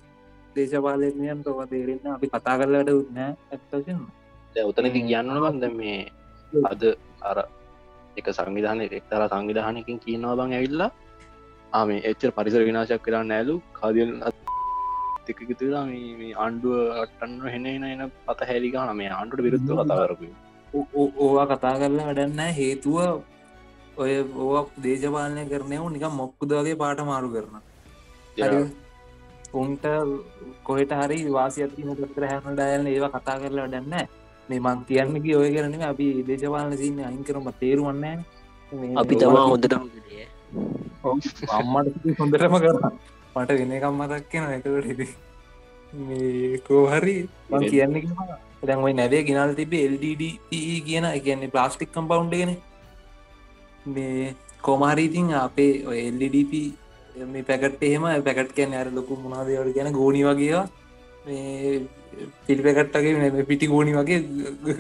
දේශපාලනයන් 0.56 1.40
තොව 1.46 1.60
තේරෙන්න 1.70 2.12
අපි 2.16 2.26
කතා 2.28 2.58
කරලට 2.60 2.92
උත්නෑ 2.92 3.30
ඇත්තසින්න 3.52 4.02
උතනති 4.70 4.90
කියන්න 4.98 5.32
බන්ද 5.44 5.64
මේ 5.78 5.98
අද 6.52 6.82
අර 7.22 7.38
එක 8.16 8.26
සංවිධානය 8.30 8.84
එක්තර 8.92 9.22
සංවිධානයකින් 9.32 10.02
කියනවා 10.04 10.38
බං 10.38 10.54
ඇවිල්ලා. 10.58 10.90
ආම 11.72 11.90
එච්චර 12.10 12.30
පරිසර 12.36 12.62
විනාශක් 12.68 13.04
කරන්න 13.04 13.28
නෑලු 13.32 13.54
කාදියල් 13.72 14.10
තිකතුලා 15.26 15.84
මේ 15.88 16.32
ආණ්ඩුව 16.36 16.78
අටන්න 17.02 17.36
හෙන 17.54 17.66
එන 17.68 18.02
පත 18.26 18.48
හැලිකාන 18.50 18.96
මේ 18.96 19.12
ආණ්ඩුට 19.18 19.44
විරුද්ධ 19.46 19.72
කතාරපු 19.80 20.28
ඕවා 21.22 21.46
කතා 21.52 21.74
කරලා 21.80 22.08
වැඩන්න 22.08 22.42
හේතුව 22.58 22.98
ඔය 23.94 24.12
ඕ 24.36 24.68
දේශපාලනය 24.78 25.42
කරනයව 25.46 25.84
නික 25.88 26.04
මොක්කුදගේ 26.12 26.76
පාට 26.76 27.00
මාරු 27.02 27.28
කරන 27.28 27.56
උන්ට 29.54 29.84
කොහට 30.62 30.92
හරි 30.94 31.18
වාසියත්තින 31.30 31.90
පත්‍ර 31.94 32.24
හැන 32.24 32.56
ඩයල්න 32.56 32.86
ඒවා 32.88 33.12
කතා 33.14 33.36
කරලා 33.38 33.64
වැඩන්න 33.64 34.08
මේ 34.48 34.60
මං 34.60 34.78
කියන්නක 34.88 35.26
ඔය 35.36 35.50
කරන 35.52 35.82
අපි 35.84 36.06
දේශපාලන 36.24 36.76
සින්න 36.76 37.02
අයිංකරම 37.02 37.50
තේරුවන්න 37.60 38.24
අපි 38.96 39.14
තමා 39.16 39.44
හොඳට 39.46 39.74
අම්මට 41.50 42.18
හොඳටම 42.18 42.56
කරන්න 42.56 42.96
මට 43.34 43.50
වෙන 43.52 43.72
එකම් 43.72 43.94
මතක් 43.98 44.24
කියෙන 44.30 44.50
එතකට 44.50 44.88
හිති 44.88 45.06
මේ 46.00 46.58
කෝහරි 46.62 47.16
මං 47.50 47.68
කියන්න 47.68 47.94
දැන්වයි 48.62 48.94
නැවේ 48.94 49.24
ගෙනල් 49.24 49.54
තිබේ 49.54 49.86
LDD 49.88 50.22
කියන 50.82 51.06
කියන්නේ 51.20 51.50
ප්ලාස්ටික් 51.50 51.92
කම්පවන්්ගෙන 51.92 52.52
මේ 53.86 54.34
කෝමාරීතින් 54.62 55.32
අපේ 55.36 55.72
එල්ඩඩප 56.00 56.52
මේ 57.26 57.42
පැකට් 57.44 57.82
එහෙම 57.82 58.04
පැකට් 58.22 58.54
කියන 58.54 58.74
අර 58.74 58.86
ලොකු 58.90 59.16
මුණදවට 59.16 59.74
ගැන 59.74 59.92
ගෝනි 59.92 60.22
වගේ 60.24 60.62
මේ 61.26 61.80
පිළිපැකට්ටගේ 62.46 63.44
පිටි 63.44 63.66
ගෝනි 63.66 63.92
වගේ 63.92 64.20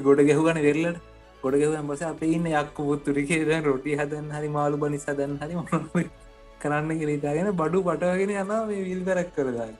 ගොඩ 0.02 0.22
ගැහුගන 0.22 0.60
වෙරලට 0.60 1.00
ගොඩ 1.42 1.54
ගැහුවන් 1.54 1.88
පස 1.88 2.02
අප 2.04 2.22
ඉන්න 2.24 2.46
යක්ක 2.48 2.76
පුත්තුරිකේ 2.80 3.44
දැන් 3.44 3.64
රොටි 3.64 3.96
හදන් 3.96 4.28
හරි 4.30 4.48
මාලු 4.48 4.76
බනිස 4.78 5.06
දන්න 5.10 5.38
හරි 5.38 5.54
මො 5.54 5.64
කරන්න 6.60 6.98
කිරීතාගෙන 6.98 7.50
බඩු 7.54 7.82
පටවගෙන 7.82 8.34
යන 8.34 8.52
මේ 8.68 8.84
විල් 8.84 9.02
පැරක් 9.04 9.34
කරගන්න 9.34 9.74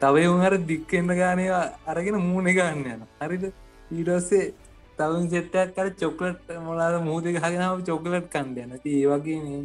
තවය 0.00 0.24
උහර 0.28 0.54
දික්කෙන්න්න 0.64 1.12
ගානය 1.14 1.46
අරගෙන 1.86 2.18
මූුණ 2.20 2.52
ගන්න 2.52 2.86
යන 2.86 3.02
හරිද? 3.20 3.44
ඊටස්සේ 3.90 4.52
තවන් 5.00 5.28
සෙට්ටක් 5.28 5.76
කර 5.76 5.88
චොක්ලට් 5.96 6.50
මොලාද 6.60 6.96
මුහදක 7.02 7.38
හගෙනාව 7.40 7.84
චොකලට් 7.84 8.28
කන්ඩ 8.30 8.66
නැති 8.66 8.96
ඒ 8.96 9.06
වගේ 9.12 9.38
මේ 9.42 9.62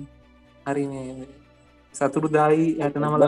හරි 0.65 0.85
මේ 0.87 1.27
සතුරු 1.95 2.27
දායි 2.29 2.67
ඇතනමල 2.79 3.25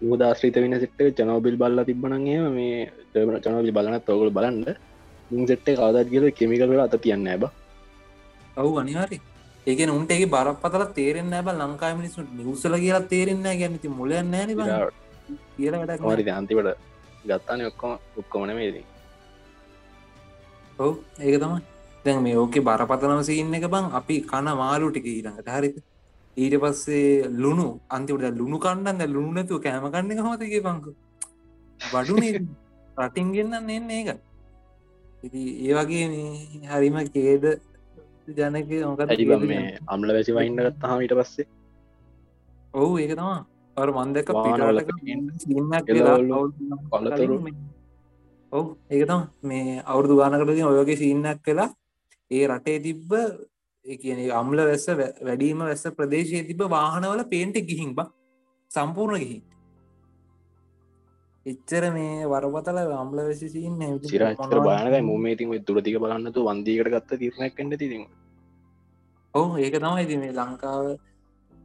මුදාශ්‍රීත 0.00 0.56
වෙන 0.56 0.76
සිට 0.80 1.00
ජනෝබිල් 1.18 1.56
බල්ල 1.56 1.80
තිබනගේ 1.84 2.42
මේ 2.50 2.76
ජනෝබිල් 3.14 3.72
බලන 3.72 3.96
තෝගල 4.02 4.30
බලන්න. 4.30 4.78
සෙට්ට 5.30 5.68
කාදත් 5.76 6.10
කියල 6.10 6.30
කෙමිකල 6.32 6.80
අත 6.80 6.94
තියන්න 6.98 7.26
ඇබ 7.26 7.44
ඔවු 8.56 8.78
අනිවාරි 8.78 9.18
ඒක 9.66 9.80
උන්ටේ 9.90 10.26
බරක් 10.26 10.58
පතල 10.62 10.84
තේරෙන් 10.92 11.32
ඇබ 11.32 11.48
ලංකා 11.54 11.94
මිනිසු 11.94 12.24
නිවසල 12.32 12.76
කියලා 12.76 13.08
තේරෙන්න 13.08 13.48
ගැනති 13.54 13.88
මුලයන්න 13.90 14.34
න 14.34 14.50
කියලා 15.56 15.80
වැඩ 15.80 16.30
අන්තිවට 16.32 16.70
ගත්තාන 17.24 17.66
ඔක්කොම 17.66 17.92
ඔක්කොමන 18.16 18.54
මේදී 18.54 18.84
ඔව් 20.78 20.92
ඒක 21.20 21.36
තමයි. 21.42 21.60
දැන් 22.04 22.22
මේ 22.22 22.36
ඕකේ 22.36 22.62
බරපතනම 22.62 23.22
සින්න 23.24 23.54
එක 23.54 23.66
බං 23.74 23.86
අපි 23.98 24.16
කන 24.30 24.48
මාලු 24.60 24.90
ටික 24.90 25.06
ඊළඟට. 25.06 25.48
හරිත 25.56 25.76
ඊට 26.36 26.54
පස්සේ 26.62 27.28
ලුණු 27.42 27.66
අන්තිවට 27.88 28.38
ලුණු 28.40 28.58
කණ්ඩන්න 28.64 29.12
ලුණු 29.14 29.30
නැතුව 29.36 29.62
කෑම 29.64 29.86
කන්න 29.92 30.24
හමතගේ 30.24 30.62
පංක 30.66 30.86
බඩුනේ 31.80 32.40
රටින් 32.96 33.28
ගෙන්න්න 33.34 33.70
එන්න 33.70 33.90
ඒක. 33.90 34.08
ඉති 35.22 35.42
ඒ 35.66 35.74
වගේ 35.74 36.06
හරිම 36.70 36.98
කේද 37.14 37.44
ජනක 38.30 38.70
බං 39.30 39.46
මේ 39.46 39.78
අම්ල 39.88 40.08
වැසි 40.16 40.36
වයින්න 40.36 40.60
ගත්තාම 40.66 41.02
ඊට 41.04 41.14
පස්සේ? 41.20 41.48
ඔවු 42.74 42.92
ඒක 42.98 43.14
තමා 43.18 43.40
අර 43.76 43.88
මන්දක 43.96 44.28
වාහනවල 44.36 44.78
පලතුරු. 46.92 47.36
ඔව් 48.52 48.64
ඒකතම් 48.90 49.22
මේ 49.42 49.82
අවුරදු 49.84 50.14
ගානකටකින් 50.16 50.66
ඔයගේ 50.66 50.96
සින්නක් 50.96 51.42
කලා 51.42 51.68
ඒ 52.30 52.44
රටේ 52.46 52.78
තිබ්බ 52.80 53.10
කියන 53.86 54.20
අම්ල 54.32 54.58
වැස්ස 54.60 54.86
වැඩීම 55.22 55.60
වැස්ස 55.60 55.84
ප්‍රදේශය 55.92 56.40
තිබ 56.44 56.60
වාහනවල 56.68 57.22
පේන්ට 57.26 57.56
ගිහින් 57.62 57.94
බ. 57.94 58.00
සම්පූර්ණ 58.70 59.20
ගිහි 59.20 59.38
එච්චර 61.46 61.84
මේ 61.90 62.26
වරපතල 62.26 62.78
අම්ල 62.94 63.18
වැසි 63.18 63.48
සින්න 63.48 63.82
සිරච්චර 64.04 64.58
බානකයි 64.62 65.02
මුම 65.02 65.26
ඉතින් 65.26 65.52
දුරතික 65.62 65.98
බලන්නතු 65.98 66.46
වන්දීකට 66.46 66.90
ගත්ත 66.90 67.18
තිරණයක් 67.18 67.54
කන්න 67.54 67.76
ති 67.76 68.00
ඔහු 69.34 69.58
ඒක 69.58 69.76
තමයි 69.76 70.02
ඉති 70.02 70.16
මේ 70.16 70.32
ලංකාව 70.34 70.84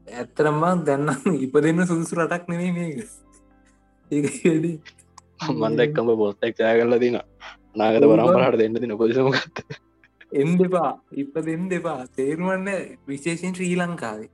ඇත්තරම්මා 0.08 0.74
දැන්න 0.84 1.10
ඉප 1.40 1.56
දෙන්න 1.60 1.86
සුදුසු 1.86 2.16
රටක් 2.18 2.44
නෙවේ 2.48 2.72
මේක. 2.72 2.98
ඒඩි 4.12 4.72
මන්දක්කම 5.52 6.12
බොස්තක් 6.18 6.44
ජය 6.60 6.76
කරලා 6.78 7.00
තින 7.00 7.18
නාගත 7.76 8.04
පරම්පරහට 8.04 8.60
දෙන්න 8.60 8.76
තින 8.76 8.98
පොදිසමගත්ත 8.98 9.58
එම් 10.34 10.52
දෙපා 10.58 10.92
ඉප 11.16 11.34
දෙන්න 11.42 11.66
දෙපා 11.70 12.00
තේරුවන්න 12.12 12.70
විශේෂෙන් 13.08 13.56
ශ්‍රී 13.56 13.76
ලංකාවේ. 13.78 14.30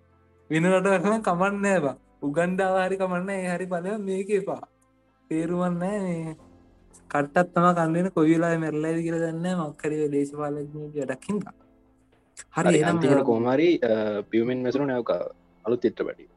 වෙන 0.50 0.70
රටම 0.74 1.22
කමන්න 1.22 1.82
බා. 1.82 1.98
උගන්ඩාවාරි 2.22 2.96
කමන්න 2.98 3.50
හරි 3.50 3.66
පල 3.68 3.90
මේක 4.02 4.30
එපා. 4.34 4.62
තේරුවන්න 5.30 5.78
මේ. 5.80 6.38
කටත් 7.10 7.54
තම 7.54 7.68
කන්නන 7.74 8.08
කොයිලා 8.12 8.56
මැරලයි 8.58 9.04
කියර 9.04 9.18
දන්න 9.18 9.48
මක්කරව 9.60 10.02
දේශපාල 10.14 10.58
ඩක්කින්ද 10.62 11.46
හරි 12.56 12.82
අන්තිමට 12.84 13.24
කෝමරි 13.24 13.70
පියමෙන් 14.30 14.60
මැසරු 14.62 14.86
නැවක 14.86 15.10
අලුත් 15.66 15.86
එත්ට 15.86 16.02
පැටි 16.02 16.28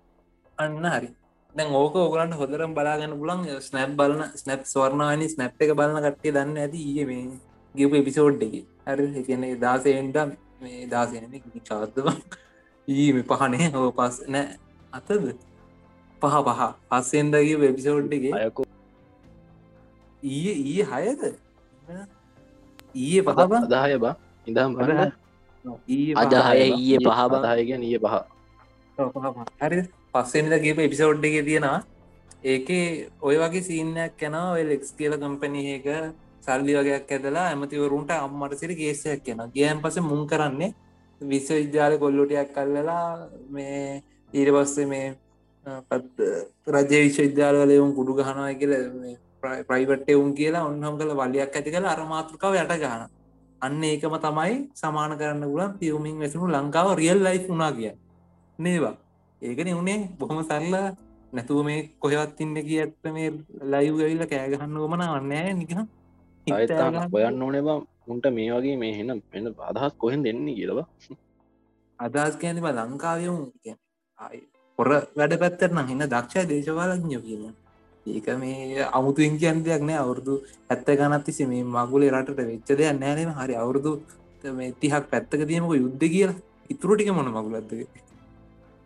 අන්න 0.59 0.87
හරි 0.87 1.11
දැන් 1.54 1.75
ඕක 1.75 1.94
ඕගලන්ට 1.94 2.38
හොදරම් 2.40 2.73
බලාගන්න 2.75 3.14
පුලන් 3.21 3.40
ස්නැප් 3.61 3.90
බලන 3.97 4.23
ස්නැප් 4.35 4.62
ස්වර්ණවානි 4.64 5.26
ස්නැප් 5.28 5.61
එක 5.61 5.73
බලන 5.76 5.99
කට්ටේ 5.99 6.32
දන්න 6.32 6.56
ඇති 6.59 6.80
ඒ 6.92 7.04
මේ 7.04 7.25
ගිප 7.75 7.94
එපිසෝඩ් 7.94 8.42
එක. 8.42 8.54
හරි 8.87 9.25
කියන්නේ 9.26 9.61
දාසයෙන්ට 9.61 10.16
මේ 10.61 10.87
දාසයන 10.87 11.25
චාර්දව 11.68 12.09
ඊම 12.88 13.23
පහනේ 13.25 13.71
හෝ 13.75 13.90
පස් 13.92 14.16
නෑ 14.28 14.56
අතද? 14.92 15.11
පහ 16.23 16.37
පහ. 16.47 16.61
පස්සෙන්දගේ 16.90 17.61
වෙබිසෝඩ්ගේ 17.61 18.32
අයකෝ 18.35 18.66
ඊය 20.23 20.52
ඊය 20.64 20.82
හයද? 20.85 21.23
ඊයේ 22.94 23.23
පහබ 23.23 23.52
අදාහය 23.61 23.97
බා? 23.99 24.14
ඉඳම් 24.47 24.71
ඊයේ 25.88 26.14
අදහය 26.16 26.68
ඊයේ 26.71 26.99
පහ 27.00 27.21
බං. 27.28 27.37
අදාහයග 27.37 27.71
නිය 27.78 27.99
පහ. 27.99 28.14
හරි 29.61 29.80
පස්සෙන්ද 30.14 30.52
ගේප 30.61 30.78
එපිසෝඩ් 30.81 31.25
එක 31.25 31.45
තියෙනවා. 31.45 31.81
ඒකේ 32.45 33.11
ඔය 33.21 33.37
වගේ 33.37 33.62
සීනයක් 33.62 34.14
කැනවා 34.16 34.52
ඔය 34.52 34.62
ලෙක්ස් 34.64 34.90
කියල 34.92 35.12
කම්පනයක 35.16 35.87
සල්ලි 36.42 36.73
වගේයක් 36.75 37.11
ඇදලා 37.11 37.47
ඇමතිවරුන්ට 37.49 38.11
අම්මට 38.12 38.59
සිරි 38.59 38.75
කේසයක් 38.75 39.23
කියෙන 39.25 39.42
ගයන් 39.52 39.83
පස 39.83 39.97
මුන් 40.02 40.26
කරන්නේ 40.26 40.75
විශ්ව 41.21 41.54
විද්‍යාල 41.57 41.99
කොල්ලොටියක් 41.99 42.50
කල්ලලා 42.52 43.28
මේ 43.49 44.02
ඊට 44.33 44.50
පස්සේ 44.50 44.87
මේ 44.87 45.07
රජය 46.69 46.99
විශ්ව 46.99 47.23
විද්‍යාලවලයවුන් 47.23 47.95
කුඩු 47.95 48.12
ගහනය 48.14 48.54
කියල 48.57 48.75
ප්‍රයිවට් 49.69 50.09
එවුන් 50.09 50.35
කියලා 50.35 50.64
ඔන්නහම් 50.64 50.99
කළ 50.99 51.14
වලියක් 51.14 51.57
ඇති 51.57 51.71
කළ 51.71 51.87
අරමාතෘකාව 51.87 52.54
යට 52.57 52.75
ගහන 52.76 53.07
අන්න 53.62 53.85
ඒකම 53.85 54.19
තමයි 54.19 54.59
සමාන 54.75 55.14
කරන්න 55.14 55.47
ගුලන් 55.47 55.78
පියවමින් 55.78 56.19
වැසුණු 56.19 56.50
ලංකාව 56.50 56.97
රියල් 56.97 57.23
ලයි් 57.23 57.47
වුණා 57.47 57.73
කිය 57.73 57.95
නේවා 58.59 58.97
ඒකන 59.42 59.72
උනේ 59.75 59.99
බොහොම 60.18 60.40
සල්ලා 60.42 60.87
නැතුව 61.32 61.61
මේ 61.68 61.80
කොහෙවත් 61.99 62.40
ඉන්න 62.40 62.56
කිය 62.61 62.80
ඇත්ත 62.80 63.11
මේ 63.16 63.30
ලයිව් 63.72 63.96
ඇවිල්ල 63.99 64.25
කෑගහන්න 64.26 64.76
ඕමන 64.78 65.04
වන්නෑ 65.06 65.52
නික 65.54 65.72
ඔයන්න 67.16 67.42
ඕනෙබා 67.42 67.78
මුන්ට 68.06 68.26
මේ 68.30 68.50
වගේ 68.52 68.76
මේ 68.76 68.92
හෙන 68.99 69.11
එන්න 69.32 69.49
අදහස් 69.70 69.94
කොහෙන් 69.99 70.25
දෙන්නේ 70.26 70.56
කියලවා 70.58 70.87
අදස් 71.99 72.37
කියනම 72.37 72.68
ලංකාවයමු 72.70 73.42
පොර 74.78 74.88
වැඩ 75.16 75.34
පැත්තරන 75.38 75.82
හින්න 75.88 76.06
දක්ෂ 76.06 76.49
දේශවාලඥ 76.49 77.18
කියන 77.26 77.44
ඒක 78.06 78.26
මේ 78.37 78.82
අමුතුන් 78.90 79.38
කියන් 79.38 79.62
දෙයක් 79.64 79.82
නෑ. 79.82 79.99
අවුරදු 79.99 80.32
ඇත්ත 80.70 80.87
ගනත්තිසි 80.92 81.46
මේ 81.46 81.62
මගුලේ 81.66 82.11
රටට 82.11 82.40
වෙච්ච 82.42 82.68
දෙයක් 82.70 82.99
නෑනම 82.99 83.30
හරි 83.38 83.54
අවුරදු 83.56 83.90
මේ 84.44 84.72
තිහක් 84.80 85.04
පැත්තක 85.11 85.42
තියමක 85.46 85.72
යුද්ධ 85.75 86.06
කියලා. 86.06 86.42
ඉතුරටික 86.70 87.08
මොන 87.11 87.28
මගුලත්දක 87.30 87.80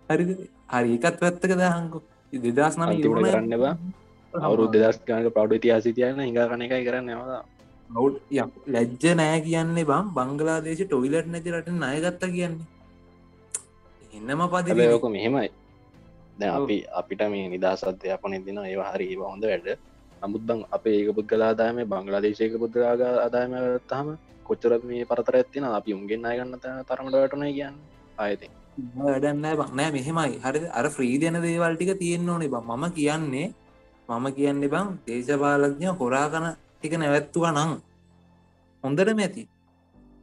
හරි 0.09 0.25
හරි 0.69 0.99
එකත් 0.99 1.19
පැත්තක 1.21 1.53
දහංකු. 1.55 1.99
දෙදස් 2.33 2.77
නම 2.79 2.91
කරන්නවා 3.03 3.75
අවුරු 4.33 4.65
දෙදස් 4.69 4.99
ගනක 5.03 5.35
පවඩ 5.37 5.63
තියාසිතියන්න 5.65 6.21
හිඟ 6.21 6.41
කන 6.51 6.65
එකයි 6.67 6.85
කරන්න 6.87 7.11
නවදා 7.11 7.43
ලැජ්ජ 8.67 9.05
නෑ 9.15 9.39
කියන්නේ 9.41 9.85
බම් 9.85 10.07
බංගලාදේශ 10.17 10.83
ටොයිලට් 10.85 11.29
නැති 11.29 11.51
රට 11.51 11.69
නයගත්ත 11.75 12.27
කියන්නේ. 12.35 12.67
එන්නම 14.13 14.43
පදි 14.49 14.89
ඕක 14.89 15.09
මෙහෙමයි. 15.09 15.51
දැ. 16.39 16.51
අපි 16.51 16.77
අපිට 16.93 17.23
මේ 17.29 17.49
නිදහසත්ය 17.49 18.11
අපන 18.11 18.39
දින 18.45 18.59
ඒ 18.59 18.77
හරි 18.91 19.09
හොඳ 19.17 19.45
වැඩ. 19.45 19.69
නමුත් 20.23 20.43
බං 20.43 20.61
අපේ 20.71 20.97
ඒක 21.01 21.15
පුද්ගලාදාම 21.15 21.83
බංගලාදේශයක 21.87 22.59
පුද්ගලාග 22.59 23.01
අදායම 23.27 23.53
තහම 23.89 24.09
කොච්චරත් 24.45 24.85
මේ 24.85 25.05
පරතර 25.05 25.35
ඇත්තින 25.37 25.65
අපි 25.71 25.91
උන්ගෙන් 25.95 26.25
අයගන්න 26.25 26.55
තරමට 26.89 27.15
වැටනය 27.15 27.51
කියන්න. 27.53 27.77
ආයති 28.19 28.49
වැඩන්න 28.77 29.47
බක්නෑ 29.59 29.91
මෙහෙමයි. 29.93 30.39
හරි 30.39 30.59
අර 30.71 30.87
ෆ්‍රී 30.91 31.19
දෙන 31.19 31.41
දේවල්ටික 31.43 31.93
තියෙන්න්න 31.99 32.31
ඕනේ 32.31 32.49
බ. 32.49 32.57
මම 32.61 32.85
කියන්නේ 32.93 33.49
මම 34.09 34.27
කියන්නේ 34.33 34.69
බං 34.69 34.89
දේශපාලඥ 35.07 35.87
හොරා 36.01 36.27
කන 36.29 36.47
ටික 36.77 36.95
නැවැත්තුවා 36.95 37.53
නං 37.53 37.73
හොඳට 38.85 39.11
මැති 39.15 39.43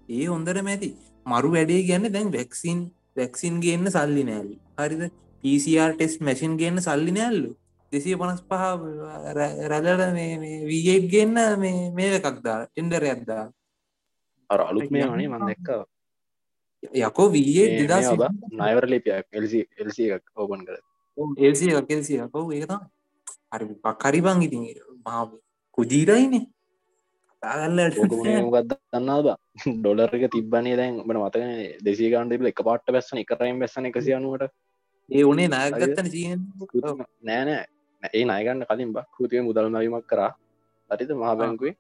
ඒ 0.10 0.26
හොඳට 0.26 0.62
මැති 0.62 0.90
මරු 1.26 1.50
වැඩේ 1.56 1.82
කියන්න 1.84 2.14
දැන් 2.14 2.30
වැක්සින් 2.32 2.80
වැක්සින් 3.16 3.60
ගන්න 3.60 3.92
සල්ලි 3.92 4.24
නෑල්ලි 4.24 4.58
හරිද? 4.78 5.04
PCR 5.44 5.92
ටෙස් 5.94 6.16
මැසින් 6.22 6.58
ගන්න 6.58 6.82
සල්ලි 6.82 7.12
නෑල්ලු 7.12 7.52
දෙසිය 7.92 8.16
පනස් 8.16 8.42
පහ 8.50 8.64
රැලට 9.72 10.04
වීගේට් 10.70 11.10
ගන්න 11.12 11.60
මේ 11.60 11.90
මේ 11.92 12.14
එකක්දා 12.20 12.60
ටෙන්ඩර 12.66 13.04
ඇද්දා 13.06 13.44
අර 14.50 14.62
අලුත් 14.62 14.90
මේ 14.92 15.04
අනේ 15.06 15.28
මන් 15.28 15.46
දැක්ක 15.50 15.70
යකෝ 17.02 17.28
වීයේ 17.30 17.70
දෙදස් 17.82 18.10
නයවර 18.54 18.86
ලිපියක් 18.88 19.26
එල්සි 19.34 19.62
එල්සි 19.78 20.12
එකක් 20.12 20.26
ඕපන් 20.36 20.66
කර 20.68 20.78
එල්සිය 21.40 21.80
කෙල්සිය 21.84 22.20
කව් 22.28 22.46
ඒකතා 22.54 22.82
හරි 23.52 23.66
පක්කරිබං 23.78 24.42
ඉතින් 24.42 24.64
මා 25.06 25.24
කුජීරයිනේ. 25.78 26.46
කතාගල්ලට 27.44 27.98
ඕකමගත් 28.00 28.74
දන්නා 28.92 29.20
බ? 29.22 29.28
ඩොලර්ක 29.78 30.26
තිබන්නේ 30.34 30.76
දැන් 30.76 31.00
බට 31.00 31.18
මතක 31.18 31.84
දෙසි 31.86 32.12
ගන්ඩ 32.14 32.50
එක 32.52 32.62
පාට 32.68 32.88
බැස්සන 32.88 33.22
එකරයිම් 33.24 33.60
බැස්සන 33.60 33.90
එකසි 33.90 34.16
අනුවට 34.18 34.50
ඒ 35.10 35.24
උනේ 35.24 35.48
නායගත්තන 35.48 36.08
නෑනෑ 37.24 37.64
ඒ 38.14 38.24
නයගන්න 38.26 38.66
කලින් 38.70 38.94
බක් 38.96 39.08
කෘතිය 39.16 39.42
මුදල් 39.42 39.70
නවීමක් 39.70 40.08
කරා. 40.08 40.32
අරිත 40.90 41.12
මහා 41.14 41.36
බැංකුවේ? 41.36 41.76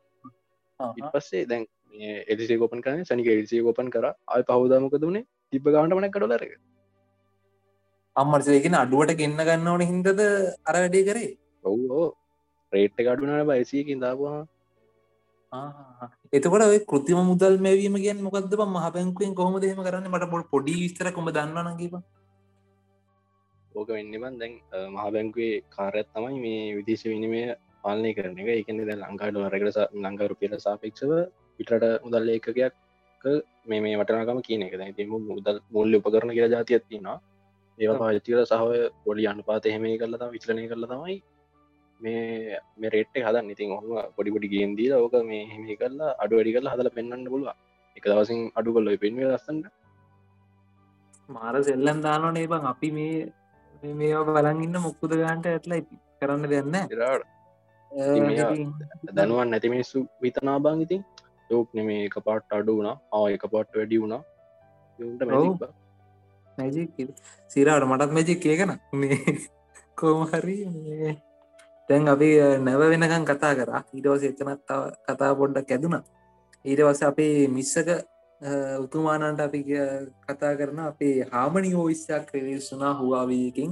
ඉට 1.00 1.10
පස්සේ 1.14 1.46
දැන් 1.46 1.66
එලිසේ 1.94 2.58
ගෝපන් 2.58 2.82
කරන 2.82 3.06
සනික 3.06 3.28
එල්සේ 3.28 3.62
ගෝපන් 3.62 3.90
කර. 3.90 4.06
අය 4.28 4.42
පහුදාමක 4.44 4.96
දුණේ 5.04 5.28
තිබ 5.52 5.66
ගාන්ට 5.66 5.96
මනක් 5.98 6.16
ඩොලර 6.16 6.44
අම්මර්සයගෙන 8.16 8.76
අඩුවට 8.76 9.18
ගෙන්න්න 9.20 9.46
ගන්න 9.48 9.68
ඕන 9.68 9.84
හින්දද 9.84 10.10
අර 10.66 10.76
වැඩේ 10.76 11.06
කරේ? 11.10 11.30
ඔවෝ 11.64 12.08
රේට්ට 12.74 13.06
ගඩුනට 13.06 13.48
බයිසයකින් 13.52 14.04
දාපුවා 14.06 14.42
එතකොට 16.34 16.66
ඔය 16.66 16.80
කෘතිම 16.92 17.22
මුදල් 17.30 17.56
මැවීම 17.66 17.98
ගැන් 18.06 18.26
මොකද 18.26 18.58
මහ 18.66 18.90
පැංකුවෙන් 18.96 19.38
කොහොම 19.40 19.62
දෙම 19.62 19.82
කරන්න? 19.88 20.10
මට 20.10 20.32
පොඩ 20.34 20.50
පොඩි 20.54 20.74
විස්තර 20.82 21.12
කොම 21.12 21.30
දන්නනකිව 21.30 21.94
ඕක 23.76 23.90
වෙන්නබන් 23.90 24.36
දැන් 24.42 24.54
මහ 24.88 25.06
බැංකුවේ 25.14 25.62
කාරත් 25.70 26.10
තමයි 26.16 26.42
මේ 26.46 26.66
විදේශ 26.78 27.06
විනිමය 27.06 27.42
පාලනය 27.84 28.12
කරන 28.18 28.38
එක. 28.38 28.50
එකන 28.54 28.82
ද 28.82 28.92
ලංකාඩ 28.96 29.40
රකට 29.46 29.80
ලංකා 30.04 30.30
රුපියල 30.32 30.54
සාපෙක්ෂව 30.60 31.12
පිටට 31.60 31.86
මුදල් 32.06 32.32
ඒකකයක් 32.36 32.74
මේ 33.70 33.82
මේ 33.84 34.00
වටනකම 34.00 34.40
කියන 34.48 34.64
එක. 34.66 34.74
තිම 34.98 35.10
මුදල් 35.30 35.58
මුල්ල 35.76 36.00
උපකරන 36.00 36.34
කියලා 36.36 36.54
ජාතියත්තිනවා 36.56 37.18
ඒවා 37.78 38.00
පාතිකල 38.02 38.42
සහය 38.52 38.80
පොඩි 39.06 39.30
අනුපාත 39.32 39.66
එහෙම 39.66 39.86
කරලත 40.02 40.24
විචලනය 40.36 40.66
කරල 40.72 40.86
තමයි 40.92 41.18
මේ 42.02 42.58
මේ 42.80 42.90
රේට් 42.96 43.16
හදන්න. 43.26 43.52
ඉතින් 43.54 43.72
ඔහම 43.78 43.88
පොඩිපොඩි 44.16 44.54
ගේම්දී 44.54 44.90
ඕක 44.96 45.16
මේ 45.32 45.44
හිම 45.52 45.64
කරලා 45.82 46.12
අඩු 46.24 46.34
වැඩි 46.38 46.56
කරලා 46.56 46.74
හදල 46.76 46.92
පෙන්න්න 46.98 47.32
පුළුව 47.34 47.50
එක 47.98 48.06
දවසින් 48.12 48.40
අඩු 48.60 48.70
කොල්ල 48.76 48.90
පෙන්වේ 49.04 49.30
ලස්සන්ට. 49.32 49.66
මාර 51.30 51.56
සෙල්ලන් 51.64 52.00
දානන 52.06 52.38
ඒබං 52.38 52.66
අපි 52.72 52.90
මේ 52.98 53.94
මේවා 54.02 54.26
බලගන්න 54.28 54.76
මුක්කුද 54.86 55.14
ගාන්ට 55.22 55.46
ඇත්ලා 55.52 55.82
කරන්න 56.20 56.44
දෙන්න 56.52 56.76
රාට 57.00 57.24
දැනුවන් 59.16 59.50
නැති 59.52 59.74
මිනිස්සු 59.74 59.98
විතනා 60.24 60.58
බං 60.66 60.84
ඉතින් 60.86 61.02
යෝක් 61.54 61.68
නෙමේ 61.80 62.00
එක 62.08 62.16
පාට් 62.28 62.56
අඩු 62.60 62.78
වුණා. 62.78 62.96
ආ 63.16 63.26
එක 63.36 63.46
පාට් 63.54 63.70
වැඩි 63.80 64.02
වුණා. 64.04 64.22
සිරාට 67.54 67.86
මටත් 67.90 68.12
මැජික් 68.18 68.40
කියකන 68.46 68.74
මේ 69.02 69.20
කෝමහරි 70.00 70.58
තැන් 71.90 72.08
අපි 72.14 72.30
නැව 72.68 72.82
වෙනකම් 72.94 73.24
කතා 73.30 73.54
කරා. 73.60 73.82
ඊටවස 73.96 74.24
එතනත් 74.30 74.74
කතා 75.08 75.32
පොඩ්ඩක් 75.40 75.72
ඇදුන. 75.76 75.96
ඊට 76.66 76.82
වස 76.88 77.02
අපේ 77.12 77.48
මිස්සක 77.58 77.90
උතුමානන්ට 78.86 79.42
අපි 79.48 79.60
කතා 80.28 80.54
කරන 80.60 80.80
අපේ 80.90 81.16
හාමනි 81.32 81.72
හෝවිස්සයක් 81.78 82.24
ක්‍රවිස්සුනා 82.30 82.94
හවාවීකින් 83.00 83.72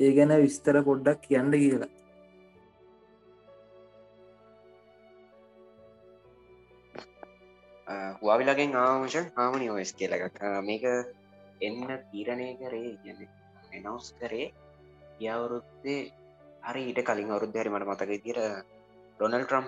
ඒ 0.00 0.10
ගැන 0.16 0.32
විස්තර 0.44 0.76
පොඩ්ඩක් 0.88 1.20
කියන්න 1.26 1.52
කියලා 1.52 1.90
හවාවිලගෙන් 8.18 8.74
ආවංශ 8.76 9.18
හාමනි 9.36 9.68
ඔස් 9.72 9.92
කියලක 9.94 10.40
මේක 10.62 10.84
එන්න 11.60 11.80
තීරණය 12.08 12.48
කරේ 12.58 12.92
ගැන 13.04 13.20
එනවස් 13.72 14.08
කරේ 14.18 14.48
යවුරුත්තේ 15.22 16.00
හරි 16.62 16.82
ඊට 16.84 17.00
කලින් 17.02 17.30
අවුරුද්ධ 17.30 17.58
හරි 17.58 17.70
මට 17.70 17.86
මතක 17.86 18.18
තිර 18.20 18.38
ඩොනල් 19.18 19.44
ට්‍රම් 19.44 19.66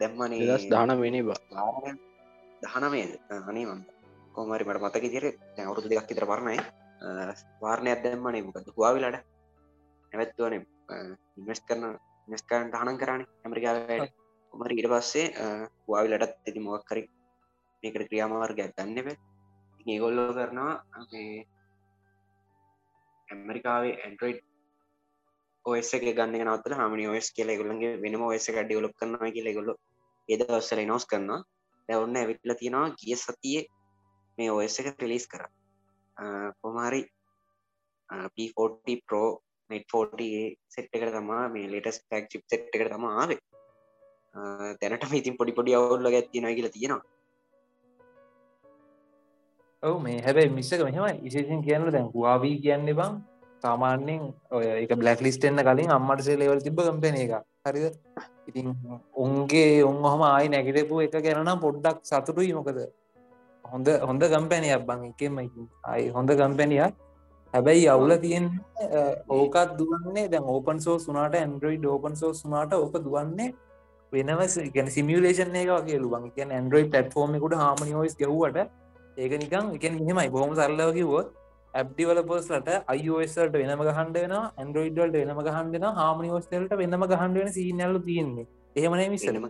දැම්මන 0.00 0.34
දස් 0.42 0.66
දාන 0.68 0.94
වෙන 0.96 1.18
බා 1.22 1.94
දහනමේ 2.62 3.06
අනේ 3.42 3.66
මන්ත 3.66 3.86
කොමරි 4.34 4.64
මට 4.64 4.82
මතක 4.82 5.04
තිර 5.08 5.24
අවුරුදු 5.60 5.88
දෙයක් 5.88 6.08
තිර 6.08 6.24
පරණයි 6.24 6.58
වාරණයක් 7.60 8.02
දැම්මනේ 8.02 8.42
මොකද 8.42 8.68
හවාවිලට 8.72 9.22
නැවැත්වන 10.12 10.54
ඉන්වස් 11.38 11.60
කරන 11.62 11.84
නිස්කන් 12.28 12.70
දහනන් 12.72 13.00
කරන්න 13.00 13.26
ඇමරිකාවට 13.42 14.12
කොමර 14.54 14.72
ඉට 14.72 14.90
පස්සේ 14.90 15.26
හවාවිලටත් 15.84 16.24
ඇති 16.24 16.60
මොක් 16.60 16.86
කරි 16.88 17.02
මේකට 17.84 18.08
ක්‍රියාමාර්ගයක් 18.10 18.74
ගන්නව 18.76 19.08
ඒගොල්ලෝ 19.86 20.28
කරනවා 20.36 20.74
ඇමරිකාවේ 23.28 23.94
ඇන්ඩරයිඩ් 23.98 24.40
ඔස් 25.66 25.90
එක 25.96 26.06
ගන්න 26.10 26.36
නවත 26.40 26.78
හමනි 26.80 27.08
ඔස් 27.12 27.28
කියල 27.36 27.52
ගොල්ලගේ 27.60 27.92
වෙනම 28.02 28.24
ඔස 28.28 28.48
එක 28.50 28.60
ඩියලොක් 28.60 28.94
කරනවා 28.98 29.34
කියල 29.36 29.50
ගොල්ල 29.56 29.70
ඒද 30.28 30.46
ඔස්සල 30.58 30.84
නෝස් 30.84 31.06
කරන්න 31.10 31.44
දැවන්න 31.88 32.20
ඇවිටල 32.20 32.56
තියෙනවා 32.60 32.94
ගිය 33.00 33.16
සතියේ 33.18 33.64
මේ 34.38 34.50
ඔස් 34.52 34.80
එක 34.80 34.94
රිලිස් 35.02 35.26
කර 35.32 35.44
කොමාරි 36.60 37.02
P40 38.34 39.00
පෝ 39.08 39.28
නෙට්ෆෝට 39.70 40.20
සෙට් 40.68 40.94
එකට 40.96 41.12
තමා 41.14 41.48
මේ 41.48 41.70
ලෙටස් 41.70 41.98
ටක් 42.00 42.30
චිප් 42.30 42.42
සෙට් 42.46 42.68
එකට 42.68 42.92
තම 42.92 43.06
ආවේ. 43.10 43.38
තැනට 44.80 45.14
ඉතින් 45.20 45.38
පොඩි 45.38 45.56
පොඩි 45.58 45.76
අවුල්ල 45.78 46.08
ඇත්තින 46.10 46.48
කියල 46.50 46.68
තියෙනවා. 46.70 47.02
ඔව 49.84 49.96
මේ 50.02 50.18
හැබැයි 50.26 50.50
මිස්සක 50.50 50.80
මෙහම 50.80 51.24
ඉශේෂන් 51.28 51.62
කියන්න 51.62 51.86
දැන් 51.94 52.06
හවාවී 52.12 52.56
කියන්න 52.64 52.90
බං 52.90 53.14
සාමාන්‍යෙන් 53.62 54.22
ඔය 54.50 54.66
එක 54.74 54.92
බ්ලක් 55.00 55.20
ලිස්ටෙන්න්න 55.20 55.62
කලින් 55.68 55.90
අම්මටසේ 55.90 56.36
ලෙවල් 56.40 56.60
තිබ 56.66 56.78
කම්පෙන 56.80 57.16
එක 57.16 57.32
හරිද? 57.64 57.86
ඉතින් 58.48 58.68
උන්ගේ 59.16 59.82
උන් 59.84 59.98
හොම 60.04 60.22
ආයි 60.24 60.52
නැගිටපු 60.54 61.00
එක 61.06 61.16
ගැනනම් 61.26 61.60
පොඩ්ඩක් 61.64 61.98
සතුටුයි 62.02 62.52
මොකද? 62.58 62.78
හොඳ 63.64 63.88
හොඳ 64.08 64.22
කම්පැනියක් 64.34 64.86
බං 64.88 65.02
එකෙම 65.10 65.36
අයි 65.38 66.06
හොඳ 66.16 66.30
කම්පැනියක් 66.32 66.94
හැබැයි 67.54 67.84
අවුල 67.88 68.14
තියෙන් 68.24 68.46
ඕකත් 69.30 69.74
දුවන්නේ 69.80 70.24
දැන් 70.28 70.48
ඕපන් 70.54 70.80
සෝ 70.86 70.96
සුනාට 70.98 71.36
ඇන්ඩරෝයිඩ් 71.40 71.84
ඕපන් 71.86 72.16
සෝ 72.22 72.32
සුනාට 72.34 72.72
ඕක 72.74 72.96
දුවන්නේ 73.00 73.50
වෙනවස් 74.12 74.56
ගැන 74.74 74.88
සිමියලේෂන් 74.96 75.60
එක 75.62 75.70
වගේ 75.72 76.00
ලුවන් 76.00 76.26
එක 76.30 76.40
ඇන්ඩරෝයි 76.46 76.88
පටෆෝර්ම 76.88 77.36
එකුට 77.40 77.60
හාමනිෝස් 77.62 78.16
ගවට 78.22 78.66
ඒක 79.16 79.32
නිකන් 79.42 79.66
එක 79.76 79.84
මෙහෙමයි. 80.00 80.28
බොහොම 80.34 80.52
සරලව 80.58 80.90
කිව්වොත් 80.98 81.28
ඇබ්ඩිවලපර්ස්ලට 81.74 82.68
අයිෝස්ලට 82.92 83.54
වෙනම 83.60 83.82
ගහන්ඩ 83.88 84.16
වෙන 84.24 84.34
ඇන්ඩරෝයිඩ්වල්ට 84.40 85.16
වෙනම 85.20 85.40
ගහන්ඩෙන 85.48 85.86
හාමනිෝස්ටල්ට 86.00 86.74
වෙනම 86.82 87.04
ගහන්ඩ 87.12 87.36
වෙන 87.40 87.50
සීනල්ල 87.56 87.98
තියෙන්නේ. 88.08 88.46
එහෙමන 88.76 89.02
මිසනම 89.14 89.46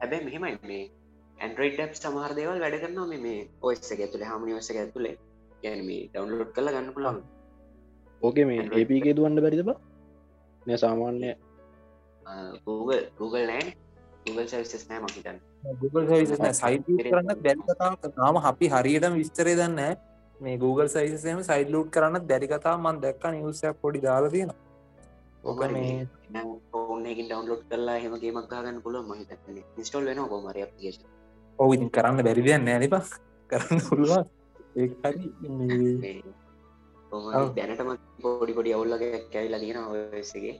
හැබැ 0.00 0.20
මෙහෙමයි 0.28 0.54
මේ 0.70 0.84
ඇන්ඩරෝයිඩ් 1.38 1.98
සමහර 2.00 2.32
දේවල් 2.38 2.62
වැඩ 2.64 2.78
කරනවා 2.84 3.20
මේ 3.26 3.36
ඔස්ස 3.68 3.92
එක 3.94 4.02
තුළ 4.14 4.24
හාමනි 4.30 4.56
ඔස්ස 4.60 4.70
එක 4.72 4.80
තුළේ 4.94 5.16
ගැන 5.62 5.84
මේ 5.90 6.08
ඩවන්ලෝඩ් 6.14 6.52
කල 6.56 6.72
ගන්න 6.74 6.90
පුළන් 6.96 7.20
ඕකේ 8.22 8.46
මේ 8.50 8.66
ඒපගේ 8.80 9.16
දුවන්න 9.18 9.42
බැරිද 9.44 9.62
බ? 9.68 9.76
නය 10.66 10.78
සාමාන්‍ය 10.84 11.30
Google 12.66 13.02
Google 13.20 13.46
නෑ. 13.50 13.70
Google 14.26 14.46
සවිස් 14.52 14.84
නෑ 14.90 15.00
මහිතන්න 15.06 15.38
Google 15.62 16.06
සයි 16.52 16.78
කරන්න 17.02 17.36
බැරි 17.38 17.62
කතා 17.62 18.12
තාම 18.12 18.36
අපි 18.42 18.66
හරියටම 18.68 19.14
විස්තරේ 19.14 19.54
දන්න 19.54 19.80
මේ 20.36 20.56
Google 20.56 20.88
සයිසම 20.88 21.40
සයිඩ 21.42 21.70
ලූට් 21.70 21.90
කරන්න 21.90 22.26
බැරි 22.26 22.48
කතා 22.48 22.76
මන් 22.78 23.00
දැක්ක 23.02 23.24
නිවසයක් 23.30 23.80
පොඩි 23.82 24.00
දාලා 24.00 24.30
තියෙන 24.30 24.52
ඕක 25.44 25.62
මේ 25.68 25.92
ඕනකින් 26.74 27.26
ඩවන්ලෝඩ් 27.26 27.64
කරලා 27.68 27.98
හෙමගේමක් 27.98 28.50
ගන්න 28.52 28.82
පුළුව 28.82 29.04
මහිත 29.10 29.30
ස්ටෝල් 29.82 30.04
වෙන 30.04 30.22
කොමර 30.26 30.60
ඔව 31.58 31.70
කරන්න 31.90 32.22
බැරි 32.22 32.42
දෙයක් 32.42 32.62
නෑනිප 32.62 32.94
කරන්න 33.50 33.80
පුළුවන් 33.88 34.24
ඒ 34.76 34.86
හරි 35.04 35.26
දැනටම 37.56 37.90
පොඩි 38.22 38.52
පොඩි 38.54 38.76
අවුල්ලගේ 38.76 39.26
කැවිලා 39.32 39.60
තියෙන 39.60 39.78
ඔයසගේ 39.86 40.54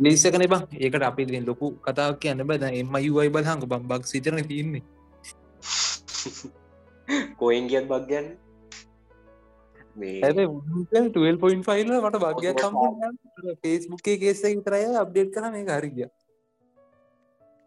ලේසකන 0.00 0.46
බං. 0.46 0.66
ඒකට 0.78 1.02
අපි 1.02 1.42
ලොකු 1.42 1.78
කතාවක් 1.80 2.20
කියන්න 2.20 2.44
බද 2.44 2.62
එම 2.74 2.96
යුවයි 3.00 3.30
බදහංග 3.30 3.66
බම්බක් 3.66 4.06
සිතරන 4.06 4.44
තියන්නේ. 4.44 4.82
කොයින් 7.38 7.66
ගියත් 7.66 7.86
බක්ගන්න 7.86 8.36
12.5 9.96 12.00
මට 12.00 12.18
භගයක් 12.18 12.56
කම් 12.56 12.74
ෆේස්බුක්කේ 13.58 14.18
කේස 14.18 14.44
විතරය 14.44 14.96
අප්ඩේට් 14.96 15.32
කන 15.32 15.52
මේ 15.52 15.70
හරිගිය 15.70 16.08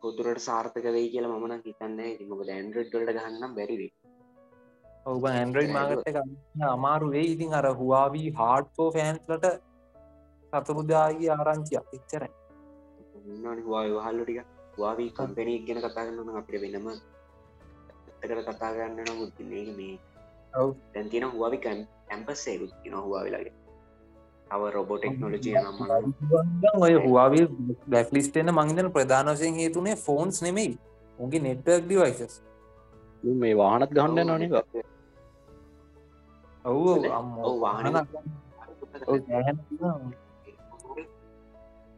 කොතුරට 0.01 0.41
සාර්ථක 0.41 0.85
වෙයි 0.89 1.09
කියලා 1.09 1.39
මන 1.39 1.61
හිතන්න 1.65 1.99
මොක 2.29 2.49
ඇන්ඩ්‍රඩ්ඩට 2.49 3.17
ගහන්නම් 3.17 3.55
බැරිවේ 3.57 3.91
ඔබ 5.05 5.27
ඇන්ඩරෝයිඩ් 5.27 5.71
මාගට 5.71 6.07
අමාරු 6.69 7.09
වේ 7.09 7.27
ඉතින් 7.27 7.53
අර 7.53 7.73
හවාවී 7.73 8.33
හාඩ්ෆෝ 8.39 8.91
ෆෑන්ස්ලට 8.91 9.70
සතුරුදාගේ 10.53 11.31
ආරංචියක් 11.31 11.85
එච්චරයි 11.93 12.31
වහල්ලටික 13.97 14.39
වාවී 14.77 15.09
කම්පැනී 15.17 15.59
ගෙන 15.67 15.79
කතා 15.79 16.05
කරන්න 16.05 16.37
අපිට 16.39 16.61
වෙනම 16.63 16.87
එකට 18.23 18.41
කතා 18.49 18.71
කරන්න 18.73 18.99
නමුත් 19.09 19.39
මේ. 19.77 19.95
තැන්තින 20.93 21.25
හවාවිකන් 21.33 21.79
ඇම්පස්සේකුත් 22.09 22.71
තින 22.83 22.95
හවා 22.97 23.23
වෙලාගේ 23.25 23.53
අව 24.51 24.61
රොබෝ 24.75 24.97
ටෙක්නෝලජිය 24.97 25.55
නම්ම 25.57 25.89
ඔය 26.85 26.93
හවාවී 27.05 27.45
බැක්ලිස්ටෙන 27.93 28.49
මංදන 28.53 28.89
ප්‍රධානවසයෙන් 28.95 29.59
හේතුනේ 29.61 29.95
ෆෝන්ස් 30.05 30.41
නෙමෙයි. 30.45 30.71
උගේ 31.19 31.41
නෙට්වර්ක් 31.45 31.83
ඩිවයිසස් 31.85 32.35
මේ 33.41 33.53
වාහනත් 33.57 33.91
ගහන්න 33.97 34.27
නොනක 34.27 34.53
ඔව්. 36.65 36.79
වාහන 37.61 37.95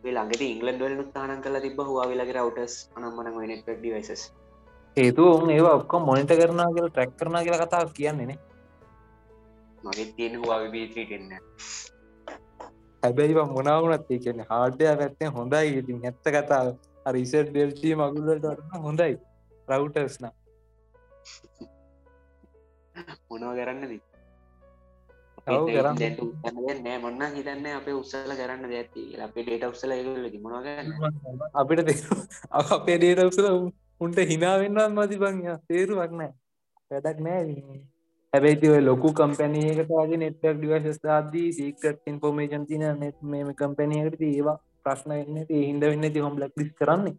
ළඟට 0.06 0.44
ඉංගලන්ඩ 0.44 0.84
වල 0.84 1.04
තානන් 1.12 1.42
කල 1.42 1.60
තිබ 1.66 1.80
හවා 1.82 2.08
වෙලගේ 2.12 2.38
රවටස් 2.38 2.76
අනම්මන 2.96 3.32
නෙටක් 3.44 3.70
ඩිවයිසස් 3.74 4.24
හේතු 4.98 5.30
ඔවුන් 5.30 5.50
ඒ 5.50 5.62
ඔක්කො 5.70 6.00
මොනිට 6.02 6.36
කරනා 6.36 6.70
කියල 6.76 6.90
ට්‍රැක් 6.90 7.16
කරන 7.18 7.40
කියල 7.42 7.58
කතා 7.62 7.84
කියන්නේනේ 7.94 8.40
මගේ 9.84 10.08
තියෙන 10.16 10.40
හවා 10.42 10.62
විබීටන්න 10.64 11.34
හැබැයි 13.04 13.46
මොනාවනත් 13.50 14.12
ඒ 14.12 14.20
කියන 14.20 14.40
හාඩය 14.50 14.86
පැත්තේ 15.00 15.30
හොඳයි. 15.30 15.68
ඉතින් 15.80 16.06
ඇත්ත 16.06 16.28
කතාව. 16.28 16.68
රිසට් 17.12 17.50
ඩෙල්ටී 17.50 17.96
මගුල්ලට 17.96 18.46
හොඳයි. 18.82 19.14
රවටස්න 19.68 20.26
මොනව 23.30 23.52
කරන්නද 23.58 24.13
මොන්න 25.46 27.24
හිතන්න 27.36 27.66
අප 27.70 27.88
උත්සල 27.92 28.32
කරන්න 28.32 28.64
ඇති 28.72 29.04
අපේ 29.20 29.44
ඩේට 29.44 29.66
උත්සල 29.68 29.92
මොනගන්න 30.42 30.92
අපිට 31.54 31.80
අපේ 32.72 32.98
ඩේට 32.98 33.24
උසල 33.26 33.48
උන්ට 34.02 34.20
හිනාවෙන්නත් 34.32 34.80
මති 34.92 35.18
බං. 35.18 35.42
තේරුවක් 35.68 36.12
නෑ 36.12 36.32
වැඩක් 36.92 37.20
නෑ 37.20 37.44
හැබැයිති 38.34 38.70
ඔය 38.70 38.82
ලොකු 38.82 39.12
කම්පැනයකට 39.14 39.92
වගේ 39.92 40.22
නෙට්ක් 40.22 40.46
ඩිවශස් 40.54 41.00
දාදී 41.04 41.50
සීකට 41.58 42.08
ඉන්ෆෝර්මේෂන් 42.08 42.66
තින 42.66 42.88
නෙත් 43.02 43.18
මේ 43.24 43.54
කම්පැනයකට 43.60 44.22
ඒවා 44.22 44.58
ප්‍රශ්න 44.86 45.12
වෙන්න 45.12 45.46
හින්ද 45.50 45.84
වෙන්න 45.84 46.14
ති 46.14 46.20
හොම් 46.20 46.40
ලක්ලිස් 46.40 46.72
කරන්නේ. 46.80 47.16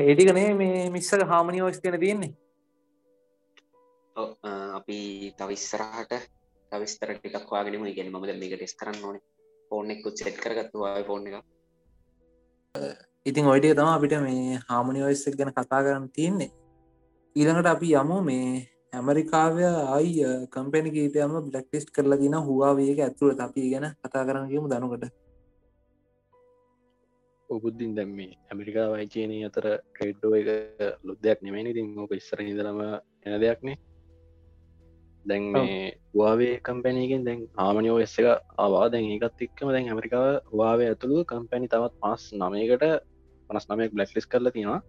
ඒටිකනේ 0.00 0.50
මේ 0.54 0.90
මිස්සක 0.90 1.28
හාමනි 1.28 1.62
ෝස් 1.62 1.78
කන 1.80 2.00
තියෙන්නේ 2.00 2.32
අපි 4.16 4.98
තවිස්සරහට 5.38 6.12
තවිස්තර 6.72 7.10
ටිකක් 7.14 7.50
වාගෙනම 7.50 7.86
ඉගෙන 7.86 8.12
මද 8.12 8.38
මේක 8.40 8.54
ටෙස් 8.56 8.74
කරන්න 8.74 9.04
ඕනේ. 9.04 9.24
ෆෝන් 9.70 9.90
එක්කුත් 9.90 10.16
සෙට් 10.18 10.38
කරගත්තු 10.44 10.78
වාය 10.78 11.04
ෆෝන් 11.04 11.26
එක 11.28 11.34
ඉතින් 13.26 13.46
ඔයිටිය 13.46 13.74
තම 13.74 13.90
අපිට 13.90 14.14
මේ 14.22 14.60
හාමනි 14.68 15.02
ඔයස්සක් 15.02 15.36
ගැන 15.38 15.52
කතා 15.52 15.82
කරන්න 15.84 16.08
තියෙන්නේ. 16.16 16.50
ඊළඟට 17.36 17.68
අපි 17.74 17.88
යමු 18.00 18.18
මේ 18.28 18.48
ඇමරිකාවය 18.92 19.64
අයි 19.96 20.12
කම්පැනි 20.54 20.90
කීපයම 20.96 21.36
බ්ලක්ටිස්් 21.46 21.86
කරලා 21.94 22.20
දින 22.22 22.36
හවාවේක 22.46 23.00
ඇතුළට 23.00 23.40
අපි 23.46 23.70
ගැන 23.72 23.86
කතා 24.02 24.22
කරන්න 24.28 24.48
කියමු 24.52 24.70
දනුකට. 24.72 25.04
ඔබුද්ධින් 27.50 27.92
දැම් 27.96 28.10
මේ 28.18 28.32
ඇමරිකා 28.50 28.86
වයිචයනය 28.92 29.36
අතර 29.48 29.66
ට්‍රේඩ්ඩෝ 29.74 30.32
එක 30.40 30.48
ලොද්දයක් 31.08 31.38
නෙමනි 31.42 31.76
තින් 31.76 31.92
ඕක 31.98 32.16
ඉස්සර 32.20 32.40
ඉදලම 32.42 32.80
එන 33.24 33.40
දෙයක්නේ 33.44 33.76
දැන් 35.28 35.44
මේ 35.54 35.84
වාවේ 36.20 36.54
කම්පැනීගෙන් 36.66 37.22
දැන් 37.28 37.40
ආමනියෝ 37.66 37.98
එස්ස 38.04 38.16
එක 38.20 38.26
ආවා. 38.64 38.84
දැන් 38.92 39.06
ඒකත් 39.14 39.44
එක්කම 39.46 39.68
දැන් 39.74 39.88
ඇමරිකාව 39.92 40.26
වාවේ 40.60 40.88
ඇතුළු 40.92 41.24
කම්පැනි 41.32 41.72
තවත් 41.72 41.94
පස් 42.02 42.22
නමයකට 42.40 42.84
පනස් 43.50 43.66
නමයක් 43.70 43.92
බ්ලක්ලිස් 43.96 44.26
කරලා 44.32 44.54
තියෙනවා. 44.56 44.80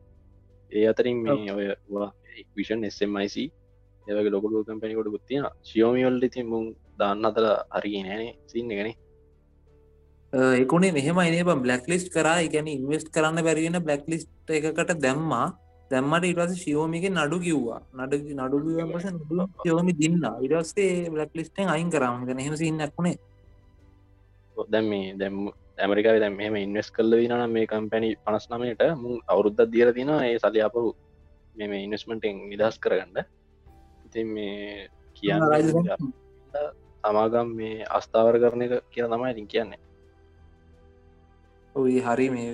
ඒ 0.71 0.86
අතරින් 0.91 1.17
මේ 1.26 1.54
ඔය 1.58 1.67
විෂන් 2.58 2.88
එස්MIC 2.89 3.36
ඒවගේ 4.08 4.32
ලොකුඩු 4.36 4.63
කම්පැනිකොට 4.67 5.10
ගුත්තිය 5.15 5.43
ශියෝමියල්ල 5.69 6.26
ති 6.34 6.43
මුන් 6.54 6.65
දන්න 7.00 7.28
අතල 7.30 7.47
හරි 7.78 8.02
නෑනේ 8.06 8.32
සින්න 8.52 8.73
ගැන 8.78 8.89
ඒකුණේ 10.60 10.91
මෙහෙම 10.97 11.19
එනේ 11.23 11.43
බ්ලක් 11.65 11.84
ලිස්් 11.91 12.04
කරා. 12.15 12.39
ගැන 12.54 12.67
ඉන්වස්ට 12.73 13.13
කරන්න 13.15 13.45
බැරිවෙන 13.47 13.80
බ්ලක් 13.88 14.04
ලිස්් 14.12 14.23
එකකට 14.60 14.93
දැම්මා 15.06 15.47
දැම්මට 15.91 16.26
ඉටස 16.26 16.60
ශියෝමික 16.63 17.06
නඩු 17.10 17.38
කිව්වා. 17.45 17.80
නඩ 17.95 18.13
නඩු 18.38 18.58
පස 18.91 19.06
යෝමි 19.65 19.93
දින්න. 19.93 20.21
ඉරස්සේ 20.41 21.10
බ්ලක් 21.10 21.32
ලිස්ටෙන් 21.34 21.73
අයින් 21.76 21.89
කරම 21.89 22.26
ගැන 22.28 22.39
හෙම 22.39 22.56
ඉන්නක්ුණේ 22.63 23.17
දැම් 24.65 24.86
මේ 24.86 25.13
දැම් 25.13 25.36
ඇමරිකාව 25.78 26.19
දැම් 26.19 26.36
මෙම 26.36 26.56
ඉන්වස් 26.58 26.89
කල්ල 26.91 27.13
වින 27.21 27.34
මේ 27.50 27.65
කම්පැනි 27.67 28.10
පනස් 28.26 28.45
නමයට 28.52 28.84
මුන් 28.97 29.19
අවුරුද්ධ 29.28 29.63
දියර 29.73 29.93
තින 29.93 30.10
ඒ 30.12 30.38
සලි 30.39 30.62
අපහු 30.62 30.84
මෙම 31.56 31.73
ඉන්වස්මටෙන් 31.76 32.36
නිදස් 32.52 32.78
කරගන්න. 32.80 33.17
ඉතින් 34.06 34.28
මේ 34.28 34.88
කියන්න 35.15 35.41
තමාගම් 37.04 37.50
මේ 37.60 37.86
අස්ථාවර 37.89 38.36
කරන 38.41 38.65
එක 38.65 38.73
කියලා 38.91 39.12
තමයි 39.13 39.32
ඉතින් 39.34 39.47
කියන්නේ 39.47 39.80
ඔයි 41.79 41.99
හරි 42.05 42.27
මේ 42.35 42.47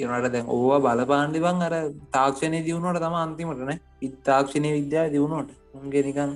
ඒනට 0.00 0.32
දැන් 0.34 0.46
ඕවා 0.54 0.80
බලපාන්ඩි 0.84 1.44
බං 1.44 1.66
අර 1.66 1.74
තාක්ෂණය 2.16 2.60
දියුණුවට 2.66 3.02
තම 3.04 3.16
අන්තිමටන 3.24 3.72
ඉත්තාක්ෂණය 4.06 4.70
විද්‍යා 4.78 5.06
දියුණුවට. 5.14 5.50
උන්ගේ 5.78 6.02
නිකන් 6.08 6.32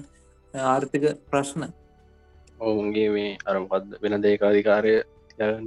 ආර්ථික 0.54 1.04
ප්‍රශ්න. 1.30 1.62
ඔවුන්ගේ 2.66 3.08
මේ 3.16 3.30
අරපත් 3.50 3.86
වෙන 4.02 4.22
දේකාධිකාරය 4.24 4.94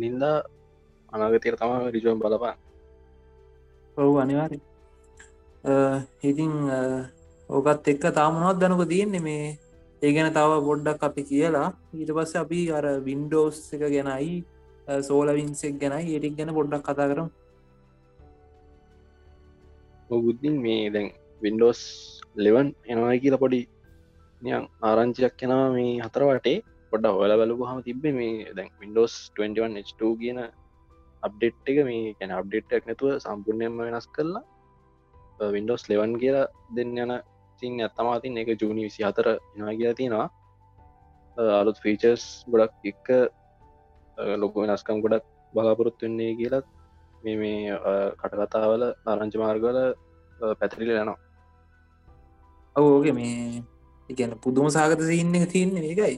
නින්දා 0.02 0.36
අනාගතයට 1.14 1.60
තම 1.62 1.72
රිජෝම් 1.96 2.20
බලපා 2.24 2.56
ඔවු 3.98 4.14
අනිවාරි 4.24 4.60
ඉතිං 6.30 6.54
ඕකත් 7.50 7.88
එක්ක 7.94 8.04
තාමනොත් 8.20 8.60
දැනක 8.62 8.84
තියෙන්නේ? 8.92 9.26
මේ 9.28 9.58
ඒ 10.02 10.12
ගැන 10.16 10.30
තව 10.38 10.52
පොඩ්ඩක් 10.68 11.04
අපි 11.08 11.22
කියලා. 11.32 11.70
ඊට 11.98 12.12
පස්ස 12.18 12.36
අපි 12.44 12.60
අර 12.78 12.86
වින්ඩෝස් 13.08 13.58
එක 13.74 13.84
ගැනයි 13.96 14.46
සෝලවින්සෙක් 14.88 15.80
ගැන 15.82 15.94
ඒටික් 15.94 16.36
ගැන 16.38 16.54
පොඩ්ඩක් 16.58 16.84
කතා 16.84 17.08
කරම්. 17.12 17.30
බුද්ධින් 20.10 20.56
මේ 20.66 20.90
දැන් 20.90 21.08
වින්ඩෝස් 21.42 21.82
ලෙවන් 22.36 22.68
එනවායි 22.88 23.22
කියලා 23.24 23.44
පොඩි 23.44 23.62
නියන් 24.42 24.68
ආරංචියක් 24.82 25.34
කෙනවා 25.40 25.70
මේ 25.76 26.00
හතරවාටේ 26.06 26.58
පොඩ 26.92 27.06
හොල 27.14 27.34
බලපු 27.42 27.64
හම 27.70 27.80
තිබේ 27.88 28.14
මේ 28.20 28.54
දැන් 28.58 28.70
වින්ඩෝස් 28.82 29.14
21H2 29.38 30.12
කියන 30.22 30.40
අප්ඩේට් 31.24 31.70
එක 31.72 31.80
මේ 31.90 32.14
ගැන 32.20 32.32
අප්ඩේට්ක් 32.40 32.88
නැතුව 32.88 33.18
සම්පූර්ණයම 33.26 33.76
වෙනස් 33.80 34.08
කරලා 34.16 35.52
වින්ඩෝස් 35.56 35.84
ලෙවන් 35.90 36.14
කියලා 36.22 36.48
දෙන්න 36.76 36.98
යන 36.98 37.14
සිං 37.62 37.74
ඇත්තමාතින් 37.82 38.40
එක 38.42 38.50
ජූනි 38.62 38.88
විසි 38.88 39.04
හතර 39.04 39.28
එනවා 39.34 39.76
කියලා 39.80 39.98
තියෙනවා. 40.00 40.28
අලුත් 41.60 41.78
ෆීචර්ස් 41.84 42.24
ගොඩක් 42.52 42.88
එක්ක 42.92 43.08
ලොකු 44.42 44.58
වෙනස්කම් 44.64 45.02
ගොඩක් 45.04 45.26
බලාපොරොත්තු 45.54 46.06
වෙන්නේ 46.06 46.36
කියලත් 46.40 46.66
මේ 47.24 47.38
මේ 47.42 47.80
කටකතාවල 48.20 48.84
ආරංචි 49.06 49.38
මාර්ගල 49.44 49.78
පැතිරිල 50.60 50.92
යනවා. 50.94 51.18
ඔවෝගේ 52.76 53.14
මේ 53.20 53.64
ඉගැන 54.10 54.34
පුදුම 54.44 54.68
සාගත 54.78 55.02
සින්න 55.10 55.36
එක 55.36 55.46
තියන්නේ 55.54 55.86
ඒකයි 55.92 56.18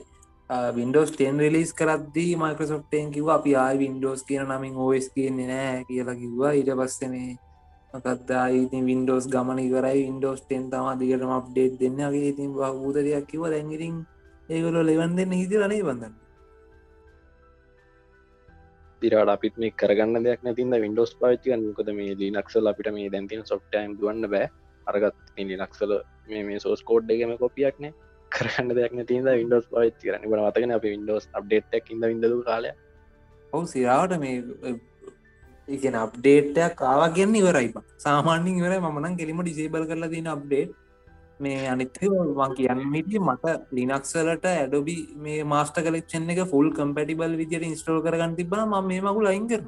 වින්ඩෝස් 0.78 1.12
ටෙන් 1.12 1.40
රිලිස් 1.44 1.72
කරද්දී 1.80 2.32
මයිකසොට්ටෙන් 2.42 3.12
කිව 3.16 3.28
අපි 3.38 3.52
ආයි 3.56 3.82
වින්ඩෝස් 3.84 4.22
කියන 4.28 4.44
නමින් 4.52 4.76
ඕස් 4.86 5.08
කියන්නේ 5.16 5.48
නෑ 5.52 5.84
කියලා 5.90 6.20
කිව්වා. 6.22 6.52
ඊට 6.60 6.72
පස්ස 6.80 7.02
මේ 7.14 7.38
මකත්දායිති 7.94 8.80
වින්ඩෝස් 8.90 9.26
ගමන 9.34 9.60
කරයි 9.74 10.00
වින්ඩෝස් 10.08 10.42
ටෙන් 10.42 10.64
තම 10.72 10.88
දිගටම 11.00 11.32
අප්ඩේට් 11.40 11.76
දෙන්නගේ 11.82 12.30
ඉතින් 12.32 12.50
බූතරයක් 12.54 13.28
කිව 13.32 13.44
දැගිරින් 13.54 13.96
ඒගොලො 14.50 14.82
ලෙවන් 14.84 15.16
දෙන්න 15.18 15.32
හිති 15.32 15.56
රනේ 15.62 15.84
බඳන්න. 15.88 16.14
තිරට 19.02 19.32
අපිත් 19.36 19.56
මේ 19.64 19.76
කරගන්න 19.82 20.26
දෙයක් 20.28 20.44
නැතින්න 20.44 20.76
වින්ඩෝස් 20.86 21.14
පාච්චිකන් 21.22 21.64
කොද 21.80 21.90
මේ 22.00 22.18
ලිනක්සල් 22.22 22.72
අපිට 22.72 22.92
මේ 22.98 23.10
දැන්තින 23.16 23.48
සොට්ටයිම් 23.52 23.96
දුවන්න 24.02 24.28
බෑ. 24.34 24.50
අරගත් 24.88 25.18
ලිනක්සල 25.52 25.94
මේ 26.30 26.44
මේ 26.50 26.60
සෝස් 26.66 26.84
කෝඩ් 26.90 27.12
එකම 27.16 27.34
කොපියක්න 27.44 27.88
කරන්න 28.32 28.76
දෙයක් 28.78 28.94
නැතිද 29.00 29.32
වින්ඩෝස් 29.42 29.66
පාච්චි 29.74 30.04
කරන 30.08 30.28
බට 30.28 30.44
මතකන 30.44 30.76
අප 30.78 30.86
වින්ඩෝස් 30.94 31.26
අප්ඩේට්ක් 31.40 31.92
ඉද 31.96 32.06
විඳදු 32.12 32.38
කාලය 32.50 32.72
ඔවු 33.54 33.66
සිරාවට 33.74 34.20
මේ 34.24 34.36
ඉගෙන 35.68 35.96
අප්ඩේට්ටයක් 35.96 36.76
කාවා 36.76 37.10
කියන්න 37.18 37.40
ඉවරයි. 37.42 37.70
සාමාන්‍යින් 38.06 38.60
ඉවර 38.62 38.76
මනන් 38.82 39.18
කෙලිම 39.20 39.42
ඩිසේබල් 39.42 39.86
කරලා 39.90 40.14
තින 40.14 40.30
අප්ඩේට් 40.36 40.72
මේ 41.40 41.60
අනිත්‍ය 41.68 42.08
වන් 42.38 42.56
කියන්න 42.56 42.82
මිටිය 42.94 43.22
මට 43.22 43.54
ලිනක්සලට 43.72 44.48
ඇඩොබි 44.48 44.96
මේ 45.18 45.44
මාස්ට 45.46 45.78
කලෙක්ෂන් 45.82 46.34
එක 46.34 46.42
ෆුල් 46.48 46.72
කම්පැටිබල් 46.72 47.38
විදියට 47.42 47.68
ඉස්ටෝල් 47.68 48.02
කරගන්න 48.02 48.36
තිබන 48.36 48.64
ම 48.64 48.76
මේ 48.88 49.02
මකු 49.02 49.22
ලයින් 49.22 49.46
කර 49.48 49.64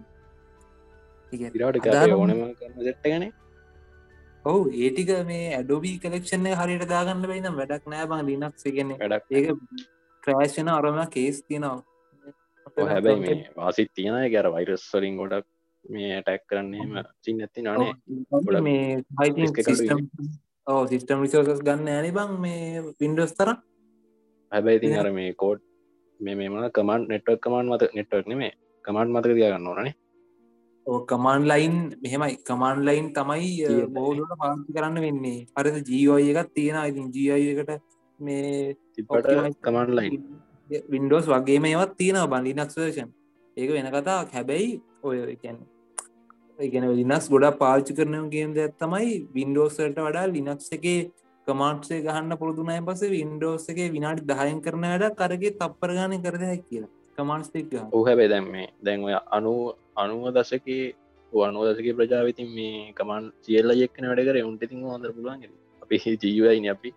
ඉරට 1.33 1.87
ඕනම 2.15 2.41
කරන 3.03 3.25
ඔහු 4.45 4.59
ඒටික 4.79 5.13
මේ 5.25 5.47
ඇඩොබි 5.53 5.93
කලෙක්ෂණ 5.99 6.51
හරියට 6.55 6.85
දාගන්න 6.89 7.23
බයින 7.25 7.49
වැඩක් 7.53 7.87
නෑ 7.87 8.09
බං 8.09 8.27
ලිනක්ස 8.27 8.67
ගෙන 8.71 8.93
ඒක 8.97 9.49
ක්‍රෑශන 10.23 10.69
අරම 10.69 10.99
කේස් 11.09 11.41
තියෙනවා. 11.43 11.79
හැබැයි 12.85 13.19
මේ 13.21 13.39
වාසිත් 13.55 13.89
තියෙන 13.95 14.21
ගැර 14.31 14.47
වෛරස් 14.51 14.85
වලින් 14.93 15.17
ගොඩක් 15.17 15.47
මේ 15.85 16.21
ටැක් 16.21 16.43
කරන්නේම 16.47 17.03
සින් 17.19 17.41
ඇති 17.41 17.61
නානේ 17.63 18.61
මේ 18.61 19.03
සිිස්ටම් 19.59 20.07
ඕ 20.71 20.83
සිිස්ටම් 20.87 21.23
රිසෝසස් 21.23 21.61
ගන්න 21.61 21.89
ඇනි 21.89 22.11
බං 22.11 22.37
මේ 22.43 22.83
පින්ඩස් 22.99 23.33
තර 23.33 23.55
හැබැයි 24.51 24.81
ඉතින් 24.81 24.99
අර 24.99 25.09
මේ 25.11 25.31
කෝඩ් 25.35 25.65
මේ 26.19 26.35
මෙමන 26.35 26.69
කමන්් 26.71 27.09
නෙට්වක් 27.09 27.39
කමන්් 27.39 27.65
මත 27.69 27.91
නෙට්වක් 27.93 28.27
නෙමේ 28.27 28.53
කමන්් 28.85 29.07
මතක 29.09 29.33
තියාගන්න 29.33 29.71
ඕනනේ 29.71 29.95
කමාන් 30.85 31.43
ලයින් 31.43 31.75
මෙහෙමයි. 31.97 32.37
කමාන් 32.39 32.85
ලයින් 32.85 33.13
තමයි 33.13 33.87
බෝදුට 33.87 34.33
පාති 34.37 34.73
කරන්න 34.73 34.97
වෙන්නේ. 34.97 35.47
අරද 35.55 35.75
ජීෝය 35.87 36.29
එකත් 36.31 36.53
තියෙන 36.53 36.85
ඉතින් 36.85 37.11
ජීයකට 37.13 37.71
මේ 38.19 38.75
තිපට 38.93 39.27
කමන්් 39.61 39.95
ලයින් 39.95 40.23
වින්ඩෝස් 40.89 41.27
වගේම 41.27 41.65
ඒවත් 41.65 41.97
තියෙන 41.97 42.17
බලිනක්ෂේෂන් 42.25 43.09
ඒක 43.57 43.69
වෙන 43.69 43.91
කතාක් 43.91 44.31
හැබැයි 44.31 44.81
ඔය 45.03 45.17
ඉගෙන 46.61 46.85
ලිනක්ස් 46.91 47.27
ගොඩා 47.29 47.57
පාච්චි 47.57 47.93
කරනය 47.93 48.19
කියද 48.29 48.57
තමයි 48.77 49.11
වින්ඩෝසට 49.33 49.99
වඩා 49.99 50.25
ලිනක්ස් 50.27 50.67
එකේ 50.77 50.99
කමාන්්සේ 51.47 51.99
ගහන්න 52.01 52.33
පුරදුනය 52.37 52.77
පස 52.87 53.03
වින්ඩෝස් 53.09 53.67
එක 53.71 53.79
විනාඩි 53.95 54.27
දහයන් 54.31 54.59
කරන 54.65 54.85
වැඩ 54.85 55.05
කරගේ 55.15 55.53
තප්පරගානය 55.53 56.17
කරද 56.25 56.43
හැක් 56.43 56.63
කියලා. 56.67 56.91
කමන්ස්තික් 57.17 57.73
ඔහැබේ 57.91 58.29
දැම් 58.29 58.49
මේ 58.53 58.67
දැන්ව 58.81 59.07
අනු 59.37 59.53
අනුව 59.97 60.27
දසක 60.37 60.67
අනුව 61.33 61.63
දසක 61.67 61.95
ප්‍රජාවිතින් 61.97 62.49
මේ 62.57 62.93
කමන් 62.93 63.31
සියල්ල 63.41 63.73
එක්න 63.77 64.09
වැඩ 64.09 64.25
කර. 64.27 64.37
උන්ට 64.43 64.63
තින් 64.65 64.85
හොඳර 64.85 65.13
පුළුවන් 65.15 65.49
අපි 65.81 65.97
ජීවයින 66.23 66.69
අපි. 66.75 66.93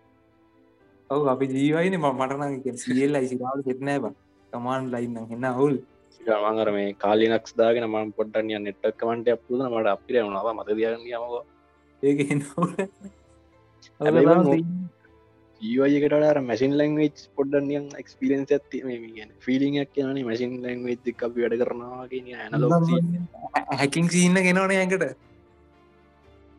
ඔව 1.09 1.27
අපි 1.27 1.45
ජීවයින 1.55 1.97
මටන 2.01 2.77
සියල්ලයි 2.77 3.27
සිරාව 3.27 3.67
හෙටනෑ 3.67 3.99
බ. 3.99 4.15
කමාන් 4.53 4.91
ලයින්න 4.91 5.17
එන්න 5.27 5.51
හුල් 5.53 5.75
මංගර 6.27 6.69
මේ 6.71 6.93
කාලිනක්ස් 6.95 7.51
දාගෙන 7.53 7.85
මම 7.85 8.11
පොට්ටනිය 8.11 8.59
නෙට්ක් 8.59 8.97
කමන්ට 8.97 9.27
අපපුද 9.29 9.61
මට 9.63 9.87
අපිර 9.87 10.15
වුණවා 10.19 10.53
මත 10.55 10.69
දියගන්න 10.71 11.05
යමක 11.11 11.33
ඒක 12.03 12.19
ජීවයකටර 15.61 16.39
මැසින් 16.41 16.73
ලංවෙච් 16.73 17.17
පොඩ්ඩනියන් 17.35 17.85
එක්ස්පිරෙන්ස් 17.97 18.49
ඇති 18.51 18.81
ගැන 19.11 19.29
ෆිලිංක් 19.39 19.91
කියන 19.91 20.19
මැසින් 20.23 20.51
ලංවෙච් 20.63 21.23
අපි 21.23 21.39
වැඩ 21.39 21.61
කරනවාගෙන 21.61 22.27
ඇනලෝ 22.37 22.81
හැකින් 23.73 24.09
සින්න 24.09 24.41
ගෙනවන 24.41 24.73
ඇකට 24.73 25.05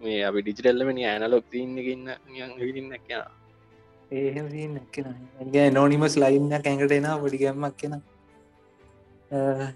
මේ 0.01 0.21
අපි 0.25 0.43
ඩිජිටල්ලමනි 0.43 1.05
ඇනලොක් 1.07 1.45
තින්න 1.51 1.77
ගන්න 1.79 2.59
හිලින්න 2.59 2.93
කියන 3.01 3.23
ඒ 5.55 5.71
නෝනිමස් 5.71 6.17
ලයින්න 6.17 6.53
ඇඟට 6.55 6.93
එන 6.93 7.09
පඩි 7.17 7.39
ගැම්මක් 7.39 7.77
කියෙන 7.79 8.03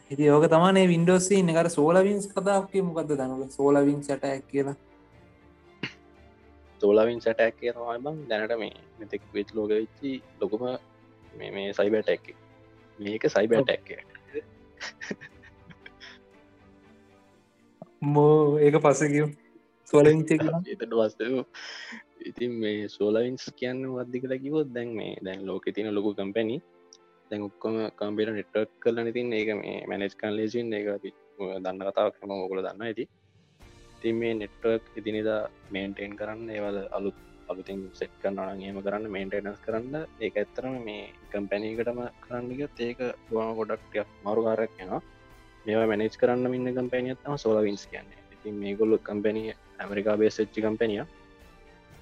හිති 0.06 0.30
ඕක 0.30 0.46
තමානේ 0.48 0.86
වින්ඩෝසි 0.88 1.42
එකට 1.54 1.72
සෝලවින්ස් 1.72 2.28
කතාක් 2.28 2.78
මොකක්ද 2.82 3.16
දනුල 3.16 3.48
සෝලවින් 3.50 4.00
සටක් 4.02 4.46
කියලා. 4.46 4.76
තෝලාවින් 6.80 7.20
සටැක් 7.20 7.56
කිය 7.56 7.72
බං 7.98 8.16
දැනට 8.28 8.54
මේ 8.58 8.74
මෙතෙක් 8.98 9.22
වෙච් 9.34 9.48
ලෝක 9.54 9.70
වෙච්චි 9.70 10.12
ලොකුම 10.40 10.64
මේ 11.32 11.50
මේ 11.50 11.68
සයිබටැක් 11.72 12.24
මේක 12.98 13.24
සයිබටැක් 13.28 13.86
මෝ 18.06 18.58
ඒක 18.58 18.76
පසකිව 18.78 19.26
සොලින් 19.92 20.20
එතට 20.24 20.92
වස්ත 20.92 21.20
ඉතින් 22.22 22.52
මේ 22.62 22.88
සෝලවින්ස් 22.88 23.44
කියන්න 23.58 23.80
වද්දි 23.90 24.22
කළ 24.22 24.36
කිවොත් 24.38 24.68
දැන් 24.72 24.90
මේ 24.94 25.14
දැන් 25.20 25.40
ලෝක 25.46 25.64
තින 25.70 25.94
ලොකු 25.94 26.10
කම්පැනි 26.14 26.56
දැන් 27.30 27.42
ඔක්කොම 27.42 27.74
කම්පිට 27.96 28.30
නෙට්වක් 28.30 28.70
කරලන 28.80 29.08
තින් 29.12 29.32
ඒක 29.32 29.50
මේ 29.56 29.78
මැනෙජ් 29.86 30.14
කන්ලේසින් 30.14 30.72
ඒක 30.72 30.88
දන්න 31.58 31.82
කතාවක් 31.88 32.16
ම 32.20 32.32
ඔකොල 32.36 32.60
දන්න 32.60 32.86
ඇති 32.86 33.04
ති 34.00 34.12
මේ 34.12 34.34
නෙට්වක් 34.34 34.84
ඉතිනිදා 34.96 35.42
මේන්ටේන් 35.70 36.16
කරන්න 36.16 36.50
ඒවල 36.50 36.78
අලුත් 36.90 37.18
අලුතින් 37.48 37.80
සෙට් 37.92 38.12
කරන්න 38.22 38.62
ඒම 38.62 38.78
කරන්න 38.78 39.06
මේන්ටේනස් 39.08 39.60
කරන්න. 39.60 39.94
ඒක 40.20 40.34
ඇත්තරම 40.36 40.76
මේ 40.84 41.04
කම්පැනීකටම 41.30 42.00
කරන්නගත් 42.24 42.80
ඒක 42.80 43.00
ගොම 43.30 43.50
ගොඩක්ටයක් 43.58 44.08
මරුකාරයක් 44.24 44.74
එෙනවා 44.78 45.02
මේවා 45.66 45.86
මැනේජ් 45.86 46.18
කරන්න 46.20 46.46
මින්න 46.48 46.74
කම්පැනියත්තම 46.74 47.36
සෝල 47.36 47.58
වින්ස් 47.60 47.86
කියන්නේ. 47.86 48.20
ඉතින් 48.34 48.54
මේගොල්ලු 48.56 48.98
කම්පැනිය 49.00 49.56
ඇමරිකා 49.78 50.16
බේසච්චි 50.16 50.60
කම්පැනිය 50.60 51.02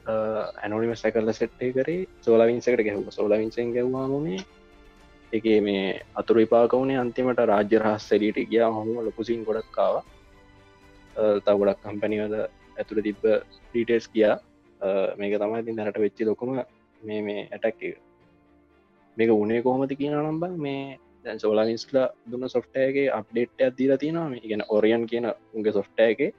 ඇනොනිම 0.08 0.94
සැකල්ල 0.96 1.32
සෙට්ටේ 1.32 1.72
කරේ 1.72 2.06
සෝලවින්සකට 2.20 2.84
ගැහුව. 2.86 3.08
සෝලවින්සෙන් 3.10 3.74
ගැවවාම 3.74 4.14
මේ 4.22 4.40
එක 5.32 5.44
මේ 5.66 6.00
අතුරු 6.20 6.38
විපාකවනේ 6.42 6.98
අන්තිමට 7.04 7.40
රාජ්‍ය 7.50 7.76
රහස් 7.78 8.08
සැඩීට 8.08 8.50
ගියා. 8.50 8.70
හොම 8.76 8.88
ලොකුසින් 9.06 9.44
ගොඩක්කාවා 9.48 10.04
තව 11.44 11.54
ගොඩක් 11.60 11.80
කම්පැනිවල 11.84 12.34
ඇතුළ 12.78 13.02
තිබ්බ 13.06 13.24
ඩීටේස් 13.70 14.06
කියා 14.14 14.36
මේක 15.20 15.34
තමයි 15.42 15.62
ති 15.66 15.76
දැනට 15.78 16.00
වෙච්චි 16.04 16.28
ලොකුම 16.28 16.54
මේ 17.02 17.20
මේ 17.26 17.42
ඇටක් 17.54 17.82
එක. 17.82 17.98
මේක 19.16 19.30
උනේ 19.42 19.62
කොහොමති 19.66 20.00
කියන 20.00 20.16
නම්බ 20.16 20.44
මේ 20.66 20.98
දැන් 21.24 21.40
සෝලාවිස්ලා 21.44 22.08
දුන්න 22.30 22.48
සොෆ්ටයගේ 22.48 23.08
අප්ඩේට් 23.18 23.64
ඇදීල 23.66 23.92
තිනවා. 24.02 24.28
මේ 24.32 24.48
ගැන 24.50 24.64
ඔරියන් 24.76 25.06
කියන 25.10 25.26
උන්ගේ 25.54 25.76
සොෆ්ටයගේ 25.78 26.32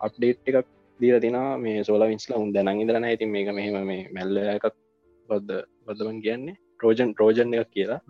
අප්ඩේට් 0.00 0.48
එකක් 0.50 0.66
දීර 1.00 1.20
තින 1.24 1.36
මේ 1.64 1.84
සෝලාවිස්ලා 1.88 2.38
උන් 2.44 2.54
දැනන් 2.54 2.80
ඉදරන 2.84 3.04
ඇති 3.10 3.26
මේක 3.34 3.48
මෙහෙම 3.58 3.76
මේ 3.90 4.08
මැල්ල 4.14 4.36
එකක් 4.56 4.74
බද්ධ 5.28 5.62
බද්ධවන් 5.86 6.20
කියන්නේ. 6.24 6.58
රෝජන් 6.80 7.14
රෝජන් 7.18 7.54
එකක් 7.54 7.70
කියලා. 7.72 8.00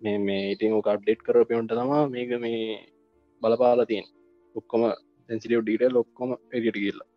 මේ 0.00 0.18
මේ 0.18 0.52
ඉතින් 0.52 0.72
ඕක 0.72 0.88
අප්ඩේට් 0.88 1.20
කර 1.22 1.44
පියොන්ට 1.48 1.72
තමා 1.72 2.04
මේක 2.08 2.30
මේ 2.40 2.62
බලපාල 3.42 3.80
තියෙන් 3.86 4.06
ඔක්කොම 4.54 4.82
සැන්සිටියව් 5.28 5.62
ඩීටල් 5.62 5.96
ඔක්කොම 5.96 6.30
එඩියට 6.52 6.78
කියල්ලා 6.78 7.08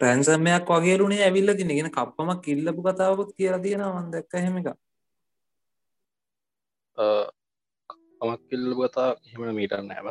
ප්‍රැන්සම්මයක් 0.00 0.72
වගේරුණේ 0.72 1.22
ඇවිල්ල 1.24 1.54
තිනගෙන 1.54 1.90
කප්පමක් 1.90 2.40
කිල්ලපු 2.42 2.80
කතාවකුත් 2.82 3.30
කියලා 3.36 3.62
තියෙනවා 3.64 4.04
දැක්ක 4.12 4.34
හෙම 4.38 4.58
එක 4.60 4.68
අමක් 8.22 8.42
කිල්ල 8.50 8.68
කතා 8.80 9.08
හෙමන 9.30 9.54
මීටන්න 9.54 9.88
නැව 9.88 10.08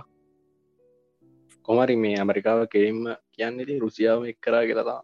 කොමරි 1.67 1.95
මේ 1.97 2.15
ඇමරිකාව 2.17 2.65
කෙරෙම්ම 2.67 3.04
කියන්නේති 3.34 3.80
රුසියාව 3.80 4.26
එක් 4.26 4.39
කරා 4.41 4.63
කියලතා 4.65 4.99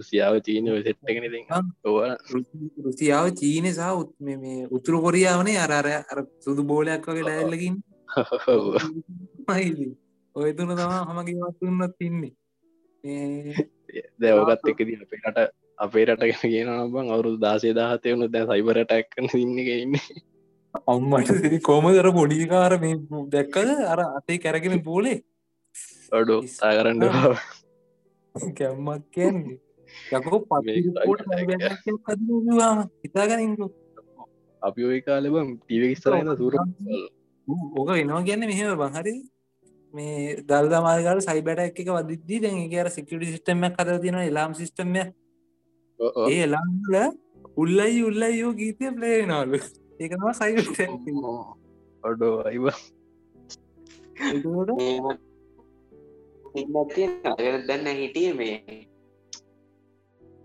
රුසියාව 0.00 0.34
චීනය 0.46 0.76
සෙට්ටගෙන 0.80 1.26
ති 1.30 1.40
රුසියාව 2.84 3.26
චීන 3.34 3.66
සහ 3.70 3.88
උත් 3.94 4.12
මේ 4.20 4.60
උතුරු 4.70 5.02
කොරියාවනේ 5.06 5.58
අරරය 5.58 5.96
අර 6.02 6.18
සුදු 6.40 6.62
බෝලයක් 6.64 7.08
වගේ 7.08 7.24
ඩැල්ලකින් 7.24 7.74
ඔය 10.36 10.50
තුන 10.52 10.76
තමා 10.76 11.02
හමගේ 11.08 11.40
වත්තුන්නත් 11.42 11.98
තින්නේ 11.98 12.34
දැවගත් 14.20 14.66
එකදී 14.66 14.98
අපේ 14.98 15.20
රට 15.22 15.38
අපේ 15.78 16.04
රටගෙන 16.06 16.42
කියන 16.44 16.70
නබන් 16.76 17.12
අවුරු 17.14 17.30
දාසේ 17.38 17.72
දාහතය 17.72 18.12
වුණු 18.12 18.28
දැ 18.28 18.44
සයිබර 18.46 18.80
ටැක්කන 18.82 19.26
ඉන්න 19.34 19.58
ඉන්න. 19.58 19.94
අම්මට 20.86 21.30
කෝමදර 21.62 22.08
පොඩිකාර 22.12 22.72
මේ 22.78 22.96
දැක්කද? 23.32 23.70
අර 23.86 24.00
අතේ 24.10 24.38
කැරගෙන 24.38 24.82
පෝලේ 24.82 25.18
අඩු 26.12 26.36
සාකරන්න 26.50 27.02
කැම්මක් 28.54 29.04
කියන්නේ 29.14 29.58
යකෝ 30.12 30.38
පට 30.42 30.66
හිතාගනින්කු 33.04 33.66
අපි 34.62 34.80
ඔය 34.84 35.00
කාලබම් 35.02 35.48
ටීව 35.58 35.82
ස්තරන්න 35.96 36.36
සූර 36.36 36.54
ඕක 36.58 37.88
වෙනවා 37.90 38.22
කියන්න 38.22 38.46
මෙහෙම 38.46 38.76
බහරි 38.78 39.14
මේ 39.94 40.36
දල්ද 40.44 40.74
මාගල 40.80 41.20
සයිබට 41.20 41.62
එක 41.62 41.78
වදදි 41.88 42.36
දැන් 42.42 42.60
කියර 42.68 42.90
සිකට 42.90 43.24
සිිටම 43.24 43.64
කර 43.70 43.96
තින 44.02 44.18
එලාම් 44.20 44.52
සිිටම්ය 44.54 45.02
ඒ 46.26 46.38
එලාම්ල 46.42 46.94
උල්ලයි 47.56 48.02
උල්ලයි 48.02 48.34
යෝ 48.34 48.52
ගීතය 48.54 48.92
ප්ලේනාලු 48.92 49.58
ඒකවා 50.00 50.32
සයි 50.32 50.54
ඔඩෝ 52.04 52.36
අයිව 52.44 52.66
දන්න 57.66 57.88
හිටිය 57.96 58.30
මේ 58.34 58.54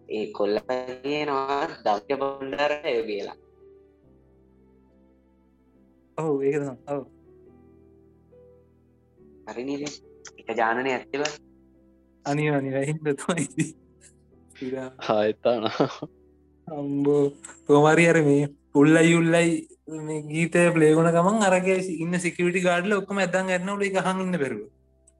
ඒ 0.09 0.25
කොල්ල 0.31 0.57
කියනවා 1.03 1.61
දක්්‍ය 1.85 2.15
බොන්ඩර 2.17 2.73
කියලා 2.81 3.37
ඔවු 6.17 6.33
ඒක 6.41 6.55
ඔව 6.87 7.01
හරිනීද 9.47 9.83
එක 10.39 10.47
ජානනය 10.57 10.91
ඇත්තව 10.91 11.23
අනි 12.25 12.45
අනිරහින්ද 12.49 13.07
තුයි 13.15 13.67
හායතාන 14.99 15.65
අම්බෝ 16.67 17.23
තෝමරි 17.65 18.05
අර 18.07 18.19
මේ 18.23 18.45
උල්ලයි 18.75 19.67
මේ 19.99 20.21
ගීත 20.23 20.55
පලේගුණ 20.73 21.11
ගමන් 21.11 21.47
අරගේ 21.47 21.79
ඉන්න 21.97 22.19
සිකට 22.19 22.61
ගාඩල 22.63 22.97
ඔක්කම 22.97 23.19
ඇතන් 23.19 23.51
ඇන්නවල 23.51 23.87
එක 23.87 23.99
හඟන්න 23.99 24.39
පෙරුව 24.39 24.61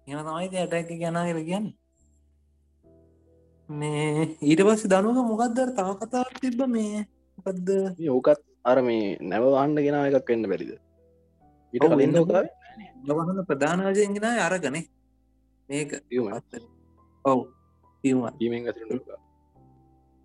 එම 0.08 0.20
තමයි 0.22 0.48
ඇටැක 0.56 0.90
ගැන 0.96 1.20
කර 1.24 1.42
කියන්න 1.44 1.68
මේ 3.70 4.38
ඊට 4.42 4.62
පස්ස 4.62 4.88
දනුව 4.88 5.18
මොකක්දර 5.26 5.70
තව 5.74 5.90
කතාව 6.00 6.28
තිබ්බ? 6.42 6.60
මේ 6.68 7.08
පද්ද 7.38 8.10
ඕකත් 8.10 8.42
අර 8.64 8.82
මේ 8.82 9.18
නැවවාන්න 9.22 9.76
ගෙන 9.78 9.98
එකක් 9.98 10.30
වෙන්න 10.30 10.46
බැරිද? 10.46 10.72
ඊට 11.74 11.84
කලින් 11.84 12.14
ලෝකාව 12.14 12.46
ලවහන්න 13.08 13.46
ප්‍රධානවජයෙන් 13.46 14.14
ගෙන 14.16 14.28
අරගනේ. 14.40 14.86
මේක 15.70 15.92
ඔව් 17.26 17.40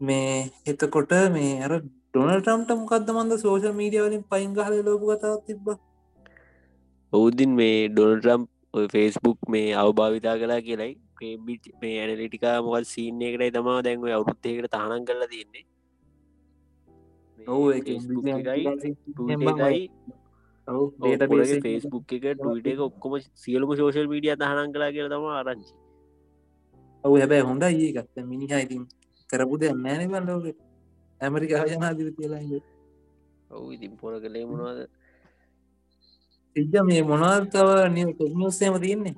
මේ 0.00 0.50
එතකොට 0.66 1.12
මේ 1.32 1.62
අර 1.62 1.72
ඩොනටම්ට 1.80 2.70
මොකක්ද 2.76 3.10
මන්ද 3.10 3.40
සෝෂ 3.40 3.72
මීඩියවලින් 3.74 4.24
පයිංගහල 4.24 4.80
ලෝක 4.84 5.02
කතාව 5.10 5.36
තිබ්බ? 5.46 5.66
ඔවුදින් 7.12 7.54
මේ 7.54 7.88
ඩොනටම් 7.88 8.42
ෆේස්බුක් 8.88 9.38
මේ 9.48 9.74
අවභාවිතා 9.74 10.36
කලා 10.38 10.60
කියලයි 10.60 10.92
මේ 11.20 11.96
ඇනලිටිකා 12.02 12.56
මොකල් 12.62 12.84
සීන්න 12.84 13.22
එකටයි 13.22 13.50
තමා 13.56 13.82
දැන්ව 13.86 14.06
අවුරුත්තයකට 14.08 14.70
තානන් 14.70 15.04
කරලා 15.04 15.28
තියන්නේ. 15.28 15.64
ෆේස්බුක් 21.62 22.12
එක. 22.12 22.24
ටවිට 22.32 22.66
එක 22.66 22.80
ඔක්කොම 22.80 23.12
සියලුම 23.34 23.76
සෝෂල් 23.76 24.10
මීඩිය 24.12 24.36
තහනන් 24.36 24.72
කලා 24.74 24.90
කියල 24.92 25.08
තම 25.12 25.26
ආරංචි. 25.28 25.74
ඔවු 27.04 27.14
හැබැයි 27.16 27.48
හොඳ 27.50 27.62
ඒකත් 27.62 28.16
මිනිහ 28.24 28.52
ඉතින් 28.64 28.82
කරපු 29.30 29.60
දෙ 29.60 29.72
නෑන 29.74 30.10
බන්නෝක 30.12 30.46
ඇමරිකා 31.20 31.66
ජනාදිර 31.66 32.08
කියලා 32.16 32.42
ඔවු 33.50 33.66
ඉතින් 33.72 33.92
පොර 33.96 34.14
කළේ 34.20 34.46
මොනවාද? 34.46 34.78
සිජ්ජ 36.56 36.74
මේ 36.82 37.02
මොනාර්තාව 37.02 37.68
නිය 37.92 38.08
කොස්නෝස්සේම 38.14 38.76
තියන්නේ 38.84 39.16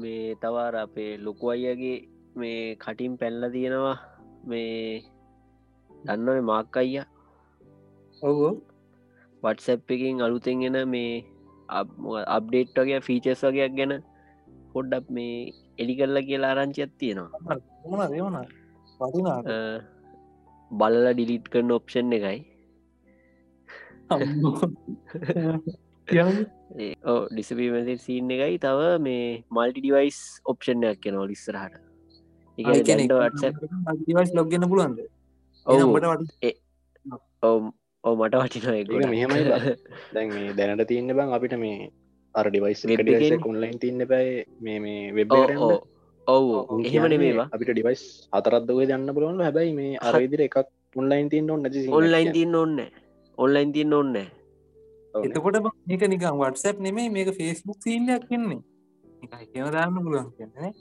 මේ 0.00 0.24
තවාර 0.42 0.74
අපේ 0.84 1.12
ලොකු 1.26 1.46
අයියගේ 1.54 1.98
මේ 2.40 2.60
කටින් 2.82 3.12
පැල්ල 3.20 3.42
තියෙනවා. 3.54 3.98
මේ 4.50 5.02
දන්නව 5.90 6.38
මාක් 6.50 6.76
අයිය? 6.82 7.04
ඔවු. 8.22 8.48
වටසැප් 9.42 9.90
එකින් 9.94 10.22
අලුතෙන් 10.26 10.62
එෙන 10.68 10.78
මේ 10.94 11.12
අප්ඩේට් 12.36 12.78
වගේ 12.78 13.00
ෆීචස් 13.08 13.42
වගේයක් 13.46 13.74
ගැන 13.78 13.94
පොඩ්ඩක් 14.72 15.06
මේ 15.16 15.34
එලි 15.78 15.94
කරලා 15.98 16.26
කියලා 16.28 16.52
ආරංචියක් 16.54 16.92
තියෙනවා. 17.00 17.30
බලලා 20.70 21.12
ඩිලිට් 21.14 21.46
කරන 21.52 21.70
ඔප්ෂන් 21.78 22.14
එකයි 22.16 22.38
ඩිසපීමසි 26.08 27.94
සීන් 27.98 28.30
එකයි 28.30 28.56
තව 28.58 28.80
මේ 29.00 29.24
මල්ටි 29.50 29.80
ඩිවයිස් 29.80 30.18
ඔප්ෂණයක් 30.44 31.00
කෙනව 31.04 31.24
ලිස්සරහට 31.24 31.74
පුළුවන්ද 34.66 35.00
ඔවුට 35.66 36.06
ඕ 38.04 38.14
මට 38.14 38.34
වටින 38.36 38.68
ඒක 38.72 38.92
මෙහෙමයි 39.06 39.42
දැන් 40.12 40.28
මේ 40.30 40.54
දැනට 40.54 40.84
තියන්න 40.88 41.12
බං 41.12 41.34
අපිට 41.36 41.56
මේ 41.58 41.90
අර 42.34 42.46
ඩිවයිස් 42.48 42.82
කොන්ලයින් 43.40 43.78
තින්න 43.78 44.06
බෑ 44.06 44.32
මේ 44.60 44.78
මේ 44.78 45.04
වෙබ් 45.12 45.36
ඔවු 46.26 46.80
එහෙම 46.82 47.06
නෙමේවා 47.08 47.48
අපිට 47.50 47.72
ඩිවයිස් 47.72 48.02
අතරත්දව 48.32 48.80
දන්න 48.84 49.12
බලන්න 49.12 49.44
හැබැයි 49.44 49.76
මේ 49.76 49.92
අරවිදිර 50.04 50.46
එකක් 50.48 50.58
ඔන්ලයින් 50.96 51.28
තින්න 51.28 51.50
ඔන්න 51.50 51.70
ඔන්ලයින් 51.92 52.32
තියන්න 52.32 52.56
ඔන්න 52.56 52.76
ඔන්ලයින් 53.38 53.72
තියන්න 53.72 53.94
ඔන්න 53.94 54.16
එතකොට 55.14 55.58
මේක 55.86 56.02
නිකන් 56.06 56.26
වටසැප් 56.34 56.80
නෙමේ 56.80 57.08
මේක 57.10 57.28
ෆෙස්බුක් 57.34 57.78
සීල්ලයක් 57.80 58.24
කියන්නේ 58.28 58.60
කියම 59.44 59.68
දාන්න 59.72 59.94
පුළුවන් 59.96 60.30
කියන්නේ 60.36 60.72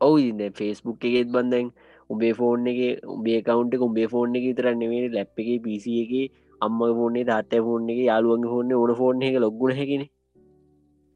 ඔවු 0.00 0.16
ඉන්න 0.20 0.42
ෆෙස්බුක් 0.52 1.04
එකෙත් 1.04 1.28
බන්දැන් 1.28 1.68
උබේ 2.10 2.32
ෆෝන් 2.34 2.66
එක 2.66 2.80
උබේ 3.08 3.38
කවන්ට 3.42 3.80
උබේ 3.80 4.08
ෆෝන් 4.08 4.36
එක 4.36 4.48
තරන්න 4.56 4.82
ලැප් 5.10 5.38
එක 5.38 5.50
පිසි 5.62 5.94
එක 6.02 6.12
අම්ම 6.60 6.80
ෆෝන්නේ 6.98 7.24
තාත්තය 7.24 7.60
ෆෝන් 7.60 7.88
එක 7.88 8.00
යාළුවන්ගේ 8.00 8.50
ෆෝන්න 8.50 8.74
ඕන 8.74 8.94
ෆෝන් 8.94 9.22
එක 9.22 9.38
ලොගුණ 9.38 9.76
හැකිෙන. 9.78 10.04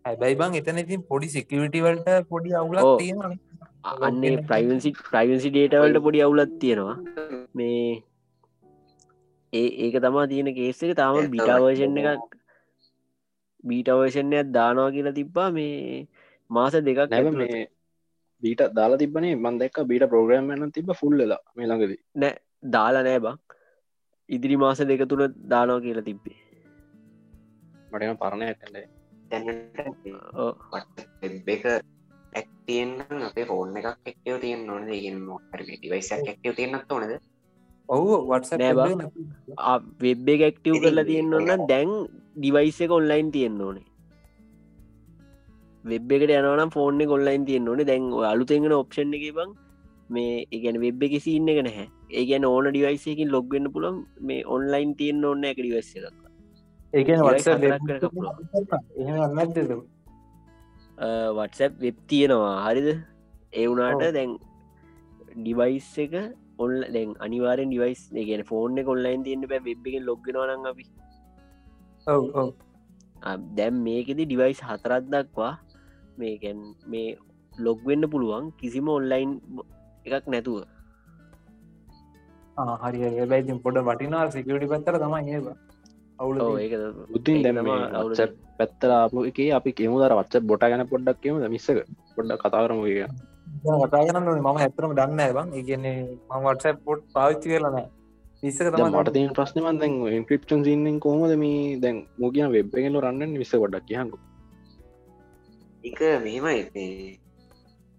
හැබැයි 0.04 0.38
බං 0.40 0.58
එතන 0.60 0.82
ඉතින් 0.84 1.04
පොඩි 1.04 1.28
සිකියවිටි 1.28 1.84
වලට 1.84 2.28
පොඩි. 2.28 2.54
අවුලක් 2.54 2.90
තියෙනවා 2.98 3.32
අන්නේ 4.02 4.36
ප්‍රයිවන්සි 4.42 4.92
ප්‍රයිවන්සි 5.02 5.50
ඩේටවල්ට 5.50 6.02
පොඩි 6.02 6.22
අවුලත් 6.22 6.54
තියෙනවා. 6.60 6.96
මේ 7.54 8.02
ඒ 9.52 9.68
ඒක 9.84 9.96
තමා 10.02 10.26
තියෙන 10.26 10.54
කේස 10.54 10.82
එක 10.82 10.94
තාම 10.96 11.16
තමයි. 11.16 11.40
එකක්. 12.04 12.36
බීටවර්ෂණයක් 13.64 14.52
දානවා 14.52 14.90
කියලා 14.90 15.16
තිබ්බා. 15.20 15.48
මේ 15.50 16.06
මාස 16.50 16.74
දෙකක් 16.88 17.00
ඇතුළත. 17.00 17.38
මේ 17.42 17.66
බීට 18.42 18.62
දාලා 18.78 18.98
තිබනේ 18.98 19.34
මන්දක් 19.36 19.76
බීට 19.90 20.04
ප්‍රෝග්‍රම් 20.12 20.52
න්න 20.56 20.72
තිබ 20.72 20.90
ෆුල්ලලා 21.00 21.40
මේ 21.56 21.66
ළඟද. 21.66 21.94
නෑ 22.16 22.34
දාලා 22.76 23.02
නෑ 23.02 23.20
බං. 23.20 23.36
ඉදිරි 24.28 24.56
මාස 24.56 24.80
දෙක 24.90 25.02
තුන 25.08 25.24
දානවා 25.52 25.80
කියලා 25.80 26.08
තිබ්බේ. 26.10 26.38
මටම. 27.90 28.14
වෙබ් 31.22 31.48
එක 31.48 31.64
ඇක්තියෙන්න්න 32.32 33.26
අපේ 33.28 33.48
ෆෝන් 33.50 33.76
එකක් 33.76 33.88
එක්කව 34.12 34.36
තියෙන් 34.44 34.70
ඕන. 34.70 34.86
දගෙන 34.86 35.18
මොහර 35.26 35.60
ඩිවයිසක් 35.64 36.32
එක්කව 36.34 36.54
තියන්නත් 36.58 36.92
ඕනද 36.92 37.12
ඔවු 37.88 38.16
වටස 38.30 38.52
වෙබ් 40.02 40.28
එක 40.34 40.42
ඇක්ටව් 40.48 40.80
කරලා 40.84 41.06
තියෙන්න 41.10 41.36
ඔන්න 41.38 41.68
දැන් 41.70 41.92
ඩිවයිස 42.36 42.80
එක 42.84 42.92
ඔන්ලයින් 42.98 43.30
තියෙන්න්න 43.36 43.62
ඕනේ. 43.66 43.86
වෙබ් 45.84 46.12
එකට 46.12 46.34
යනනම් 46.36 46.74
ෆෝර්න 46.76 47.00
කොල්ලයින් 47.12 47.46
තියෙන් 47.48 47.68
ඕනේ. 47.68 47.88
දැන් 47.90 48.12
ඔය 48.12 48.26
අලුතෙන්ගෙන 48.32 48.76
ඔප්ෂන් 48.80 49.14
එක 49.18 49.24
බං 49.38 49.54
මේ 50.14 50.32
ඒගැන 50.54 50.80
වෙබ් 50.84 51.02
එක 51.06 51.14
සින්න 51.26 51.48
එක 51.52 51.60
නැහැ. 51.66 51.86
ඒගැන 52.10 52.44
ඕන 52.44 52.70
ඩිවයිසයකින් 52.70 53.32
ලොග්වෙන්න 53.34 53.70
පුළන් 53.74 54.00
මේ 54.20 54.46
ඔන්ලයින් 54.56 54.96
තියෙන් 54.98 55.24
ඕන්න 55.24 55.44
එක 55.50 55.60
ඩිවස්ස 55.60 55.94
එකක් 55.98 56.26
Device 56.92 57.54
වටස 57.54 57.86
වටසැප් 61.36 61.72
වෙබ් 61.84 61.96
තියෙනවා. 62.08 62.56
හරිද? 62.66 62.88
ඒ 63.52 63.66
වුනාට. 63.70 64.04
දැන් 64.16 64.36
ඩිවයිස් 65.36 65.90
එක 66.04 66.14
ඔන්න 66.58 66.74
දැන් 66.88 67.10
අනිවාරෙන් 67.18 67.70
ඩිවයිස් 67.70 68.00
ගැන 68.20 68.42
ෆෝර්න 68.44 68.80
කොල්ලයින් 68.84 69.26
තියන්න 69.26 69.48
පැ 69.50 69.60
වෙබ් 69.60 69.86
එක 69.88 69.96
ලොග්ගෙනවන 70.02 70.66
අපි 70.66 70.86
ඔව 72.06 72.50
දැම් 73.54 73.82
මේකෙද 73.84 74.20
ඩිවයිස් 74.20 74.60
හතරත් 74.62 75.06
දක්වා 75.08 75.52
මේකැන් 76.18 76.60
මේ 76.86 77.08
ලොග්වෙන්න 77.52 78.10
පුළුවන් 78.10 78.50
කිසිම 78.56 78.90
ඔන්ලයින් 78.90 79.30
එකක් 80.06 80.26
නැතුව 80.26 80.58
හරි 82.82 83.26
බැයිතින් 83.26 83.58
පොඩ 83.60 83.82
වටිනා 83.84 84.26
සිකටි 84.30 84.66
පත්තර 84.66 84.98
තමයි 84.98 85.34
ඒ 85.34 85.56
අවුල 86.18 86.38
ඒක 86.58 86.74
බුද්ධින් 87.08 87.58
අවුල 87.94 88.14
පැත්තලාපු 88.58 89.26
එක 89.26 89.38
අපි 89.52 89.70
කෙමුදර 89.74 90.12
වච්ච 90.12 90.44
බොට 90.44 90.62
ගැන 90.64 90.86
පොඩ්ඩක් 90.88 91.20
කියමුද 91.22 91.46
මිස්සක 91.48 91.82
පොඩ්ඩ 92.16 92.38
කතාරම 92.38 92.80
කිය 92.82 93.04
කතා 93.82 94.02
කරන්න 94.06 94.42
ම 94.42 94.48
ඇතරම 94.56 94.92
දන්න 94.94 95.20
ඇබන් 95.20 95.54
ඒගන්නේ 95.54 95.96
මම 96.30 96.42
වටසැ 96.44 96.74
පොට් 96.84 97.00
පාවිච්චි 97.14 97.52
කරලනෑ 97.52 97.86
විස්සක 98.42 98.70
තම 98.72 98.94
මට 98.94 99.34
ප්‍රශ්නමන් 99.34 99.78
දැන් 99.80 99.94
ඉන්ක්‍රප්ෂන් 100.14 100.64
සින්නෙන් 100.64 100.98
කොමද 101.00 101.32
මේ 101.36 101.62
දැන් 101.80 101.96
මෝගියන 102.18 102.52
වෙබ් 102.52 102.76
එකල 102.76 102.98
රන්න 103.00 103.38
විස 103.40 103.54
ගොඩක් 103.56 103.88
කියහකු 103.88 104.18
එක 105.84 106.00
මෙහෙමයි. 106.20 107.18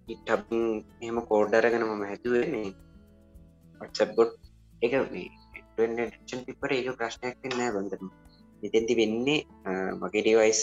ඉටක් 0.07 0.51
මෙම 0.99 1.17
කෝඩ්ඩරගෙන 1.23 1.83
මම 1.85 2.03
හැතුවන්නේ 2.03 2.69
වටසබ්බොට් 3.81 4.31
එක 4.81 4.93
ටන් 5.75 6.41
පිපර 6.47 6.71
ඒක 6.73 6.89
ප්‍රශ්නයක් 6.97 7.37
නෑ 7.51 7.71
බඳම 7.75 8.09
මෙතැති 8.63 8.93
වෙන්නේ 8.99 9.39
මගේ 9.95 10.23
ඩිවයිස් 10.23 10.61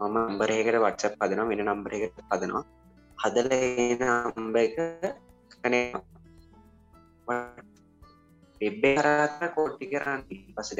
මම 0.00 0.16
අම්බරයකට 0.20 0.78
වටසප් 0.78 1.14
පදනවා 1.20 1.50
වෙන 1.50 1.62
නම්බර 1.66 1.92
එකට 1.98 2.22
පදනවා 2.30 2.64
හදල 3.20 3.52
අම්බ 4.08 4.54
එක 4.56 4.76
කන 5.52 5.74
වෙබ්බ 8.60 8.84
කරත 8.96 9.40
කෝට්ටි 9.54 9.86
කරන්න 9.90 10.22
පස 10.54 10.70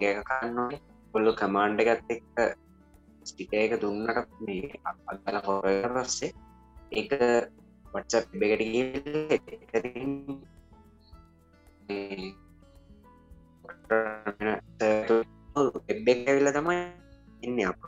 කන්න 0.00 0.58
කොල්ලු 1.14 1.32
කමාන්්ඩ 1.40 1.84
ගත් 1.88 2.08
එක්ක 2.16 2.38
ස්ටික 3.22 3.54
එක 3.54 3.72
දුන්නට 3.80 4.34
මේ 4.40 4.82
අගල 5.10 5.38
හොර 5.46 5.94
පස්සේ 5.96 6.32
ඒක 6.92 7.14
වටස 7.92 8.24
බෙකට 8.34 8.62
එබ්බ 15.88 16.06
ඇවිල්ල 16.10 16.50
තමයි 16.52 16.80
ඉන්න 17.42 17.58
අප 17.68 17.78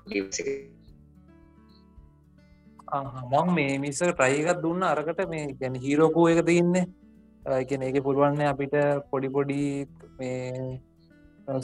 මං 2.87 3.55
මේ 3.55 3.79
මිස්සක 3.79 4.13
ට්‍රයිකත් 4.13 4.63
දුන්න 4.63 4.83
අරකට 4.83 5.29
මේ 5.29 5.55
ගැන 5.61 5.75
හීරෝකෝ 5.75 6.29
එක 6.31 6.45
තියන්න. 6.47 6.75
එකන 7.43 7.83
ඒක 7.83 8.03
පුළුවන්න 8.03 8.43
අපිට 8.47 8.75
පොඩි 9.11 9.29
පොඩි 9.29 9.87
මේ 10.19 10.81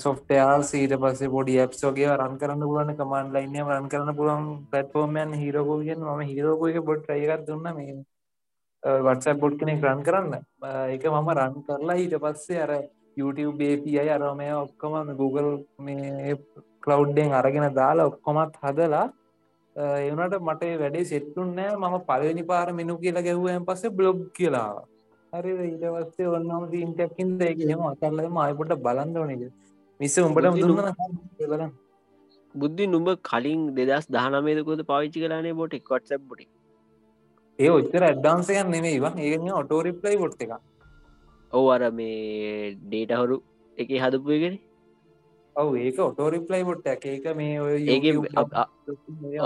සොෆ්ටයා 0.04 0.62
සීට 0.62 0.94
පස්සේ 1.02 1.30
පොඩි 1.30 1.58
ඇප්ස් 1.58 1.84
වගේ 1.84 2.16
රන් 2.16 2.38
කරන්න 2.40 2.66
පුලන 2.70 2.94
කමන් 2.98 3.32
ලයින්න 3.34 3.60
රන් 3.66 3.88
කරන්න 3.92 4.16
පුළන් 4.16 4.48
පැත්ෆෝර්මයන් 4.72 5.34
හිරකෝගෙන් 5.42 6.02
ම 6.08 6.20
හිරකෝ 6.32 6.68
එක 6.70 6.82
බොඩ් 6.90 7.04
ට්‍රයිකත් 7.04 7.46
දුන්න 7.46 7.70
මේ 7.78 7.96
වටසක් 8.82 9.38
බොඩ් 9.38 9.58
කෙනෙක් 9.60 9.82
රන් 9.82 10.02
කරන්න. 10.02 10.34
එක 10.96 11.08
මම 11.14 11.32
රන් 11.38 11.56
කරලා 11.66 11.98
ඊට 12.02 12.18
පස්සේ 12.18 12.62
අර 12.66 12.74
YouTube 13.16 13.62
API 13.72 13.98
අරමය 14.10 14.52
ඔක්කොම 14.58 15.16
Google 15.16 15.50
මේ 15.78 16.36
කලව්ඩෙන් 16.82 17.34
අරගෙන 17.40 17.74
දාලා 17.74 18.10
ඔක්කොමත් 18.10 18.56
හදලා 18.62 19.08
එවනට 19.76 20.34
මට 20.38 20.62
වැඩේ 20.76 21.04
සෙට්ටුන්නෑ 21.04 21.76
මම 21.76 21.94
පලනි 22.08 22.42
පාර 22.44 22.72
මෙනු 22.72 22.98
කියලා 22.98 23.22
ගැහුවයන් 23.22 23.64
පස්සේ 23.64 23.90
බ්ලොග් 23.90 24.18
කියලා. 24.32 24.84
හරි 25.32 25.52
ඊට 25.66 25.84
පස්සේ 25.94 26.28
ඔන්නම 26.28 26.64
දීන්ටැක්කින් 26.70 27.30
ඒක 27.42 27.62
හෙම 27.66 27.86
අතල්ලම 27.86 28.36
අයපොට 28.38 28.74
බලන්දවනක 28.78 29.44
මිස්ස 30.00 30.18
උඹට 30.20 30.46
බුද්ධි 30.46 30.62
දුන්න 30.62 30.82
බලන්න. 31.42 31.72
බුද්ධි 32.54 32.86
නුඹ 32.86 33.08
කලින් 33.22 33.62
දෙදස් 33.74 34.08
දහනමේදකොද 34.08 34.82
පාවිච්චි 34.86 35.24
කරනේ 35.24 35.54
බොට 35.54 35.78
කොට්සක් 35.84 36.26
බොටි 36.28 36.46
ඒ 37.58 37.70
ඔච්චර 37.70 38.02
ඇඩ්ඩාන්සයන් 38.02 38.70
නෙමේ 38.70 39.00
වන් 39.00 39.18
ඒගෙන 39.18 39.48
ඔටෝරිප්ලයි 39.54 40.18
බොට් 40.18 40.44
එක 40.44 40.52
ඔව 41.52 41.66
අර 41.68 41.82
මේ 41.92 42.76
ඩේට 42.82 43.16
හොරු 43.20 43.38
එක 43.78 43.90
හදපුයගෙන 44.04 44.54
ඔව 45.56 45.74
ඒක 45.76 45.98
ඔටෝරිප්ලයි 46.00 46.64
බොට් 46.64 46.86
එක 46.86 47.04
ඒක 47.06 47.26
මේ 47.36 47.56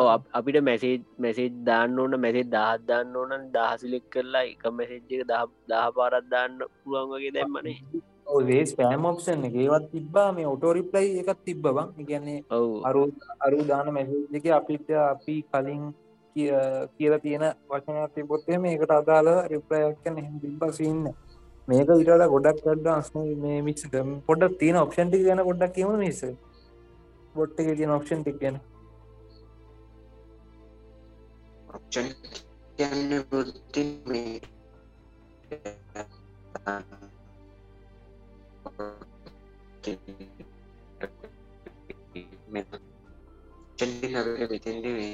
අප- 0.07 0.29
අපිට 0.33 0.59
මැසේජ් 0.63 0.99
මැසේජ් 1.19 1.51
දාන්න 1.65 1.99
ඕන 1.99 2.15
මැසේ 2.21 2.45
දහත් 2.47 2.87
දාන්න 2.89 3.17
ඕන 3.17 3.33
දහසිලෙක් 3.55 4.05
කරලා 4.11 4.45
එක 4.47 4.63
මැසේජ්ක 4.73 5.27
දහ 5.69 5.89
පාරත් 5.97 6.29
දාන්න 6.31 6.59
පුළුවන් 6.77 7.11
වගේ 7.13 7.33
දැම්මනේ 7.33 7.77
ඔේ 8.29 8.63
ස්පෑම් 8.67 9.05
ඔප්ෂන් 9.05 9.45
ඒවත් 9.47 9.91
තිබ්බා 9.93 10.29
මේ 10.33 10.47
ඔටෝරිප්ලයි 10.47 11.19
එකත් 11.21 11.45
තිබ්බ 11.45 11.63
බං. 11.69 11.89
ඉගන්නේ 11.99 12.41
ඔව්. 12.51 12.71
අරු 12.85 13.03
අරු 13.41 13.59
දාන 13.65 13.93
මැසේජ් 13.93 14.25
එක 14.33 14.47
අපිට 14.53 14.89
අපි 15.05 15.37
කලින් 15.51 15.83
කිය- 16.37 16.87
කියලා 16.97 17.19
තියෙන 17.19 17.45
වචනයක් 17.69 18.15
තිබොත්තේ 18.15 18.59
මේකට 18.59 18.91
අදාළ 18.93 19.29
රිප්ලයක් 19.49 20.07
එහෙම 20.07 20.35
තිබ්බසින්න 20.41 21.07
මේක 21.69 21.89
විටට 21.91 22.29
ගොඩක් 22.31 22.59
ඩ්ඩන්ස් 22.63 23.09
මේ 23.43 23.61
මිස් 23.63 23.87
පොඩක් 24.27 24.53
තියෙන 24.59 24.77
ඔප්ෂන්ටි 24.79 25.23
ගැන 25.25 25.43
ගොඩක් 25.49 25.73
කියම 25.75 25.97
මිස 25.99 26.21
බොට්ට 27.35 27.61
එක 27.61 27.69
තියෙන 27.77 27.95
ඔප්ෂන් 27.95 28.21
ටික් 28.23 28.39
ගැන. 28.41 28.57
ඔප්ෂන් 31.69 32.09
කියන්න 32.77 33.11
පුෘතින් 33.31 33.91
මේ 34.07 34.41
චන්ඩි 43.79 44.09
විතින්ද 44.51 44.85
මේ 44.93 45.13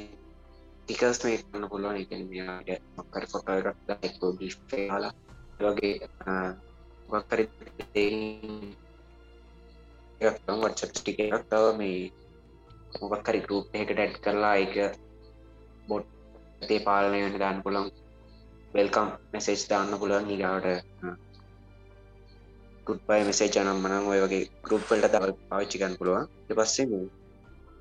ටිකස් 0.82 1.18
මේ 1.24 1.38
කන්න 1.40 1.68
පුළුවන් 1.70 1.98
එකන 2.02 2.22
මෙයාට 2.30 2.82
මොකර 2.96 3.24
ෆොටෝ 3.32 3.56
එකක් 3.58 4.22
ලා 5.02 5.14
වගේ 5.64 5.94
වක්කර 7.08 7.40
වට්සප් 10.20 10.90
ටික 10.92 11.18
එකක් 11.22 11.44
තව 11.48 11.64
මේ 11.78 12.00
මොකක්කරි 13.02 13.40
ගරුප් 13.40 13.66
එකට 13.74 13.90
ඩැඩ් 13.90 14.16
කරලා 14.20 14.54
එක 14.58 14.74
බොට් 15.88 16.06
තේ 16.62 16.80
පාලනය 16.80 17.18
වන්න 17.18 17.38
දාන්න 17.38 17.62
පුළන් 17.64 17.88
වෙල්කම් 18.74 19.08
මෙසේජ් 19.32 19.62
දාන්න 19.68 19.98
පුළුවන් 19.98 20.30
ඊගාවට 20.30 20.68
ගුඩ්බයි 22.86 23.22
මෙසේ 23.22 23.48
ජනම් 23.48 23.80
මනං 23.80 24.06
ඔය 24.06 24.20
වගේ 24.20 24.46
ගරුප්වලට 24.64 25.12
දව 25.12 25.34
පාච්චිකන් 25.48 25.98
පුළුවන් 25.98 26.24
පස්සේ 26.50 27.02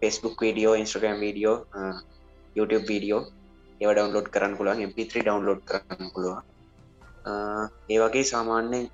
Facebook 0.02 0.42
video 0.42 0.76
Instagram 0.76 1.18
video 1.20 1.58
YouTube 2.56 2.86
video 2.88 3.22
ඒව 3.82 3.92
ඩවන්ලෝඩ් 3.92 4.30
කරන්න 4.30 4.58
පුළුවන් 4.58 4.84
MP3 4.86 5.24
ඩවන්ලෝඩ් 5.24 5.64
කරන්න 5.68 6.12
පුළුවන් 6.14 6.51
ඒ 7.26 7.98
වගේ 8.00 8.26
සාමාන්‍යෙන් 8.26 8.86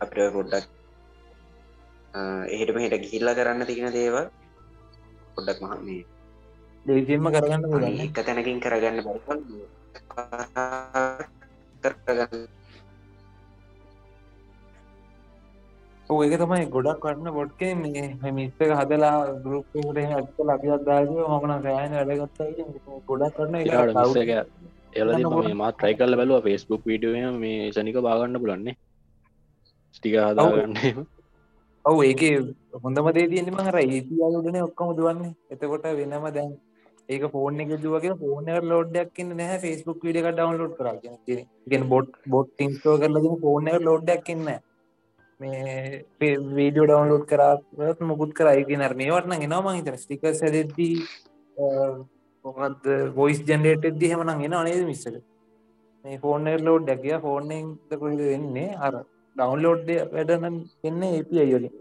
අපිට 0.00 0.32
පොඩ්ඩක් 0.32 0.66
එහෙටම 2.48 2.78
හිට 2.78 2.96
ගිහිල්ල 3.00 3.30
කරන්න 3.32 3.66
තිගෙන 3.66 3.92
දේව 3.92 4.16
පොඩ්ඩක් 5.34 5.60
මහ 5.62 5.74
මේ 5.80 6.02
දෙවිසිම්ම 6.86 7.26
කරගන්න 7.28 7.64
පුලන්න 7.64 8.00
එක 8.00 8.18
තැනකින් 8.20 8.60
කරගන්න 8.60 8.98
බ 9.02 9.08
කරගන්න 11.82 12.46
ඒක 16.18 16.34
තමයි 16.36 16.66
ගොඩක් 16.68 17.04
වන්න 17.04 17.28
බොඩ්කේ 17.32 17.72
මේ 17.76 18.32
මිස්ක 18.32 18.60
හදලා 18.72 19.16
ගරුප්ට 19.40 19.98
ඇත්ත 19.98 20.38
ලබියත්දාග 20.44 21.12
හමන 21.26 21.62
සෑන 21.62 21.92
වැඩගත්ත 22.00 22.40
ගොඩක් 23.06 23.36
කරන්න 23.36 23.54
එල 24.98 25.10
මත් 25.52 25.70
ට්‍රයි 25.72 25.98
කල්ල 25.98 26.18
බැලුව 26.20 26.46
ෆෙස්බුක් 26.46 26.82
වීඩිය 26.84 27.26
මේ 27.36 27.72
සනික 27.72 27.98
බාගන්න 28.00 28.42
පුලන්නේ 28.42 28.76
ස්ටික 29.94 30.16
හදාගන්න 30.22 30.76
ඔව. 31.84 31.98
ඒක 32.02 32.22
හොඳම 32.84 33.10
දේ 33.16 33.28
තියන්නම 33.28 33.60
හර 33.60 33.76
ඒතියාලුඩන 33.78 34.62
ඔක්කොම 34.62 34.96
දුවන්නේ. 34.96 35.34
එතකොට 35.50 35.86
වෙනම 35.94 36.26
දැන් 36.30 36.50
ඒක 37.08 37.22
ෆෝන් 37.34 37.60
එක 37.60 37.70
දුවගේ 37.82 38.16
ෆෝන 38.22 38.48
ලෝඩ්ඩක්න්න 38.64 39.30
නෑ 39.36 39.58
ෆස්බුක් 39.60 40.02
විඩිය 40.02 40.24
ඩවන්ලෝඩ් 40.26 40.74
කර 40.78 41.84
බොට් 41.92 42.10
බොට් 42.28 42.64
ඉන්ස්ටෝ 42.64 42.96
කරලගෙන 43.02 43.38
ෆෝන 43.44 43.70
ලෝඩ්ඩක්න්න 43.86 44.50
මේ 45.40 46.04
වීඩියෝ 46.20 46.86
ඩවන්ලෝඩ් 46.86 47.24
කරත් 47.30 48.04
මුකුත් 48.04 48.34
කරයික 48.34 48.70
නර 48.76 48.94
මේ 48.94 49.10
වටන 49.10 49.42
ගෙනවා 49.42 49.64
මහිතන 49.68 49.98
ස්ටික 49.98 50.28
සැදෙද්දී 50.34 50.94
මොකත් 52.44 52.84
වොයිස් 53.14 53.40
ජනරේට 53.42 53.84
ද 53.94 54.10
හෙමන 54.10 54.40
ගෙන 54.40 54.54
අනේද 54.54 54.84
මිස්සක 54.84 55.16
මේ 56.04 56.18
ෆෝර්න 56.18 56.46
ලෝඩ් 56.60 56.86
දැකිය 56.86 57.16
ෆෝර්නෙන් 57.20 57.66
කොහිද 57.92 58.20
වෙන්නේ 58.22 58.70
අර 58.78 58.94
ඩවන්ලෝඩ් 59.36 59.88
වැඩන 60.12 60.44
එන්න 60.84 61.02
ඒපි 61.04 61.42
අයලින් 61.42 61.74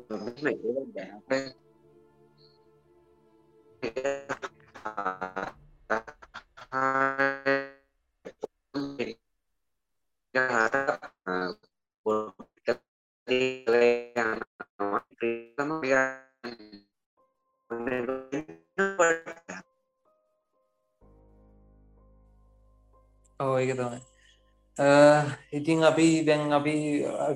ඉතින් 25.68 25.84
අපි 25.84 26.24
දැන් 26.24 26.52
අපි 26.54 26.74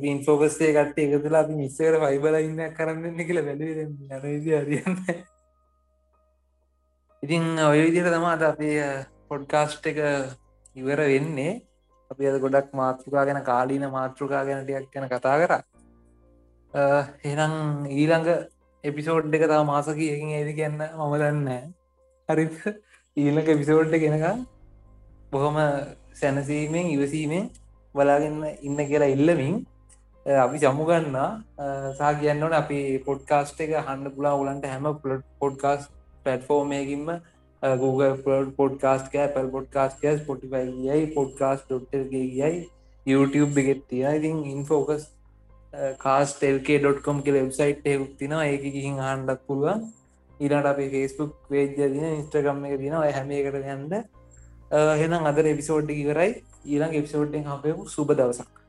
ඉන්ෆෝකස්සේ 0.05 0.71
කට්ට 0.71 0.99
එකතුලා 0.99 1.43
අපි 1.43 1.55
මිස්සකට 1.55 1.95
ෆයිබල 2.01 2.35
ඉන්න 2.39 2.59
කරන්න 2.73 3.17
කියල 3.21 3.39
බැලි 3.43 3.65
යනවිදි 3.83 4.53
අරියන්න 4.55 4.95
ඉතින් 7.23 7.43
ඔය 7.61 7.81
විදිර 7.81 8.07
තමා 8.07 8.31
අද 8.33 8.43
අපේ 8.43 8.85
පොඩ්කාස්ට් 9.27 9.83
එක 9.85 9.99
ඉවර 10.75 10.99
වෙන්නේ. 11.03 11.59
අපි 12.11 12.27
අද 12.27 12.39
ගොඩක් 12.39 12.71
මාතෘකා 12.73 13.25
ගැන 13.25 13.43
කාලීන 13.43 13.85
මාතෘකා 13.89 14.45
ගැනටයක් 14.45 14.87
ගැන 14.89 15.09
කතා 15.09 15.35
කර. 15.37 15.53
එනම් 17.25 17.53
ඊළඟ 17.91 18.29
එපිසෝඩ් 18.83 19.35
එක 19.35 19.43
තම 19.43 19.67
මාසක 19.67 19.99
එකින් 20.07 20.31
ඒදි 20.31 20.53
කියන්න 20.55 20.79
මම 20.79 21.13
දන්න 21.17 21.49
හරි. 22.29 22.45
ඊළඟ 23.17 23.49
එපිසෝඩ්ඩ 23.49 23.99
ගෙනකම් 23.99 24.45
බොහොම 25.31 25.59
සැනසීමෙන් 26.15 26.95
ඉවසීමෙන් 26.95 27.51
බලාගන්න 27.95 28.43
ඉන්න 28.61 28.79
කියලා 28.89 29.13
ඉල්ලමින් 29.15 29.55
අපි 30.25 30.57
සමුගන්න 30.59 31.17
සහ 31.97 32.11
කියන්නවන 32.19 32.53
අපි 32.53 32.79
පොඩ්කාස්ට් 33.05 33.63
එක 33.65 33.75
හන්න 33.79 34.15
පුලා 34.15 34.35
උලන්ට 34.41 34.65
හැම 34.65 34.89
පොඩ්කාස් 35.39 35.87
පටෆෝර්මයකින්ම 36.25 37.07
Google 37.61 38.13
podcast 38.59 39.17
Apple 39.33 39.49
podcast 39.55 40.05
Spotify 40.19 40.69
යයි 40.87 41.09
පොඩ්කාස් 41.15 41.65
ොට්ගේ 41.71 42.05
යයි 42.11 42.69
YouTube 43.05 43.59
එකෙත් 43.61 43.81
තිය 43.89 44.05
ඉතින් 44.11 44.45
ඉන්ෆෝකස් 44.53 45.03
කාස්ටල්ක.කොම් 45.99 47.23
කියල 47.23 47.35
වෙබ්සයිට් 47.35 47.85
එකුක් 47.85 48.13
තින 48.19 48.31
ඒක 48.37 48.63
ගිහින් 48.67 48.99
ආණ්ඩක් 48.99 49.41
පුළුවන්. 49.47 49.83
ඊට 50.39 50.53
අපේ 50.65 50.89
ෆෙස්බුක් 50.91 51.33
වේජ 51.49 51.75
දින 51.75 52.05
ඉස්ට්‍රගම්ම 52.13 52.65
එක 52.65 52.79
දින 52.79 52.93
හැම 52.93 53.31
එකට 53.31 53.55
යන්න. 53.65 54.03
හෙනම් 55.01 55.29
අදර 55.31 55.45
එපිසෝඩ්ඩි 55.45 56.03
කරයි 56.09 56.31
ඊළඟ 56.65 56.95
එපිසෝඩ්ඩෙන් 56.95 57.47
හපයපු 57.47 57.87
සුබ 57.87 58.13
දවසක්. 58.13 58.60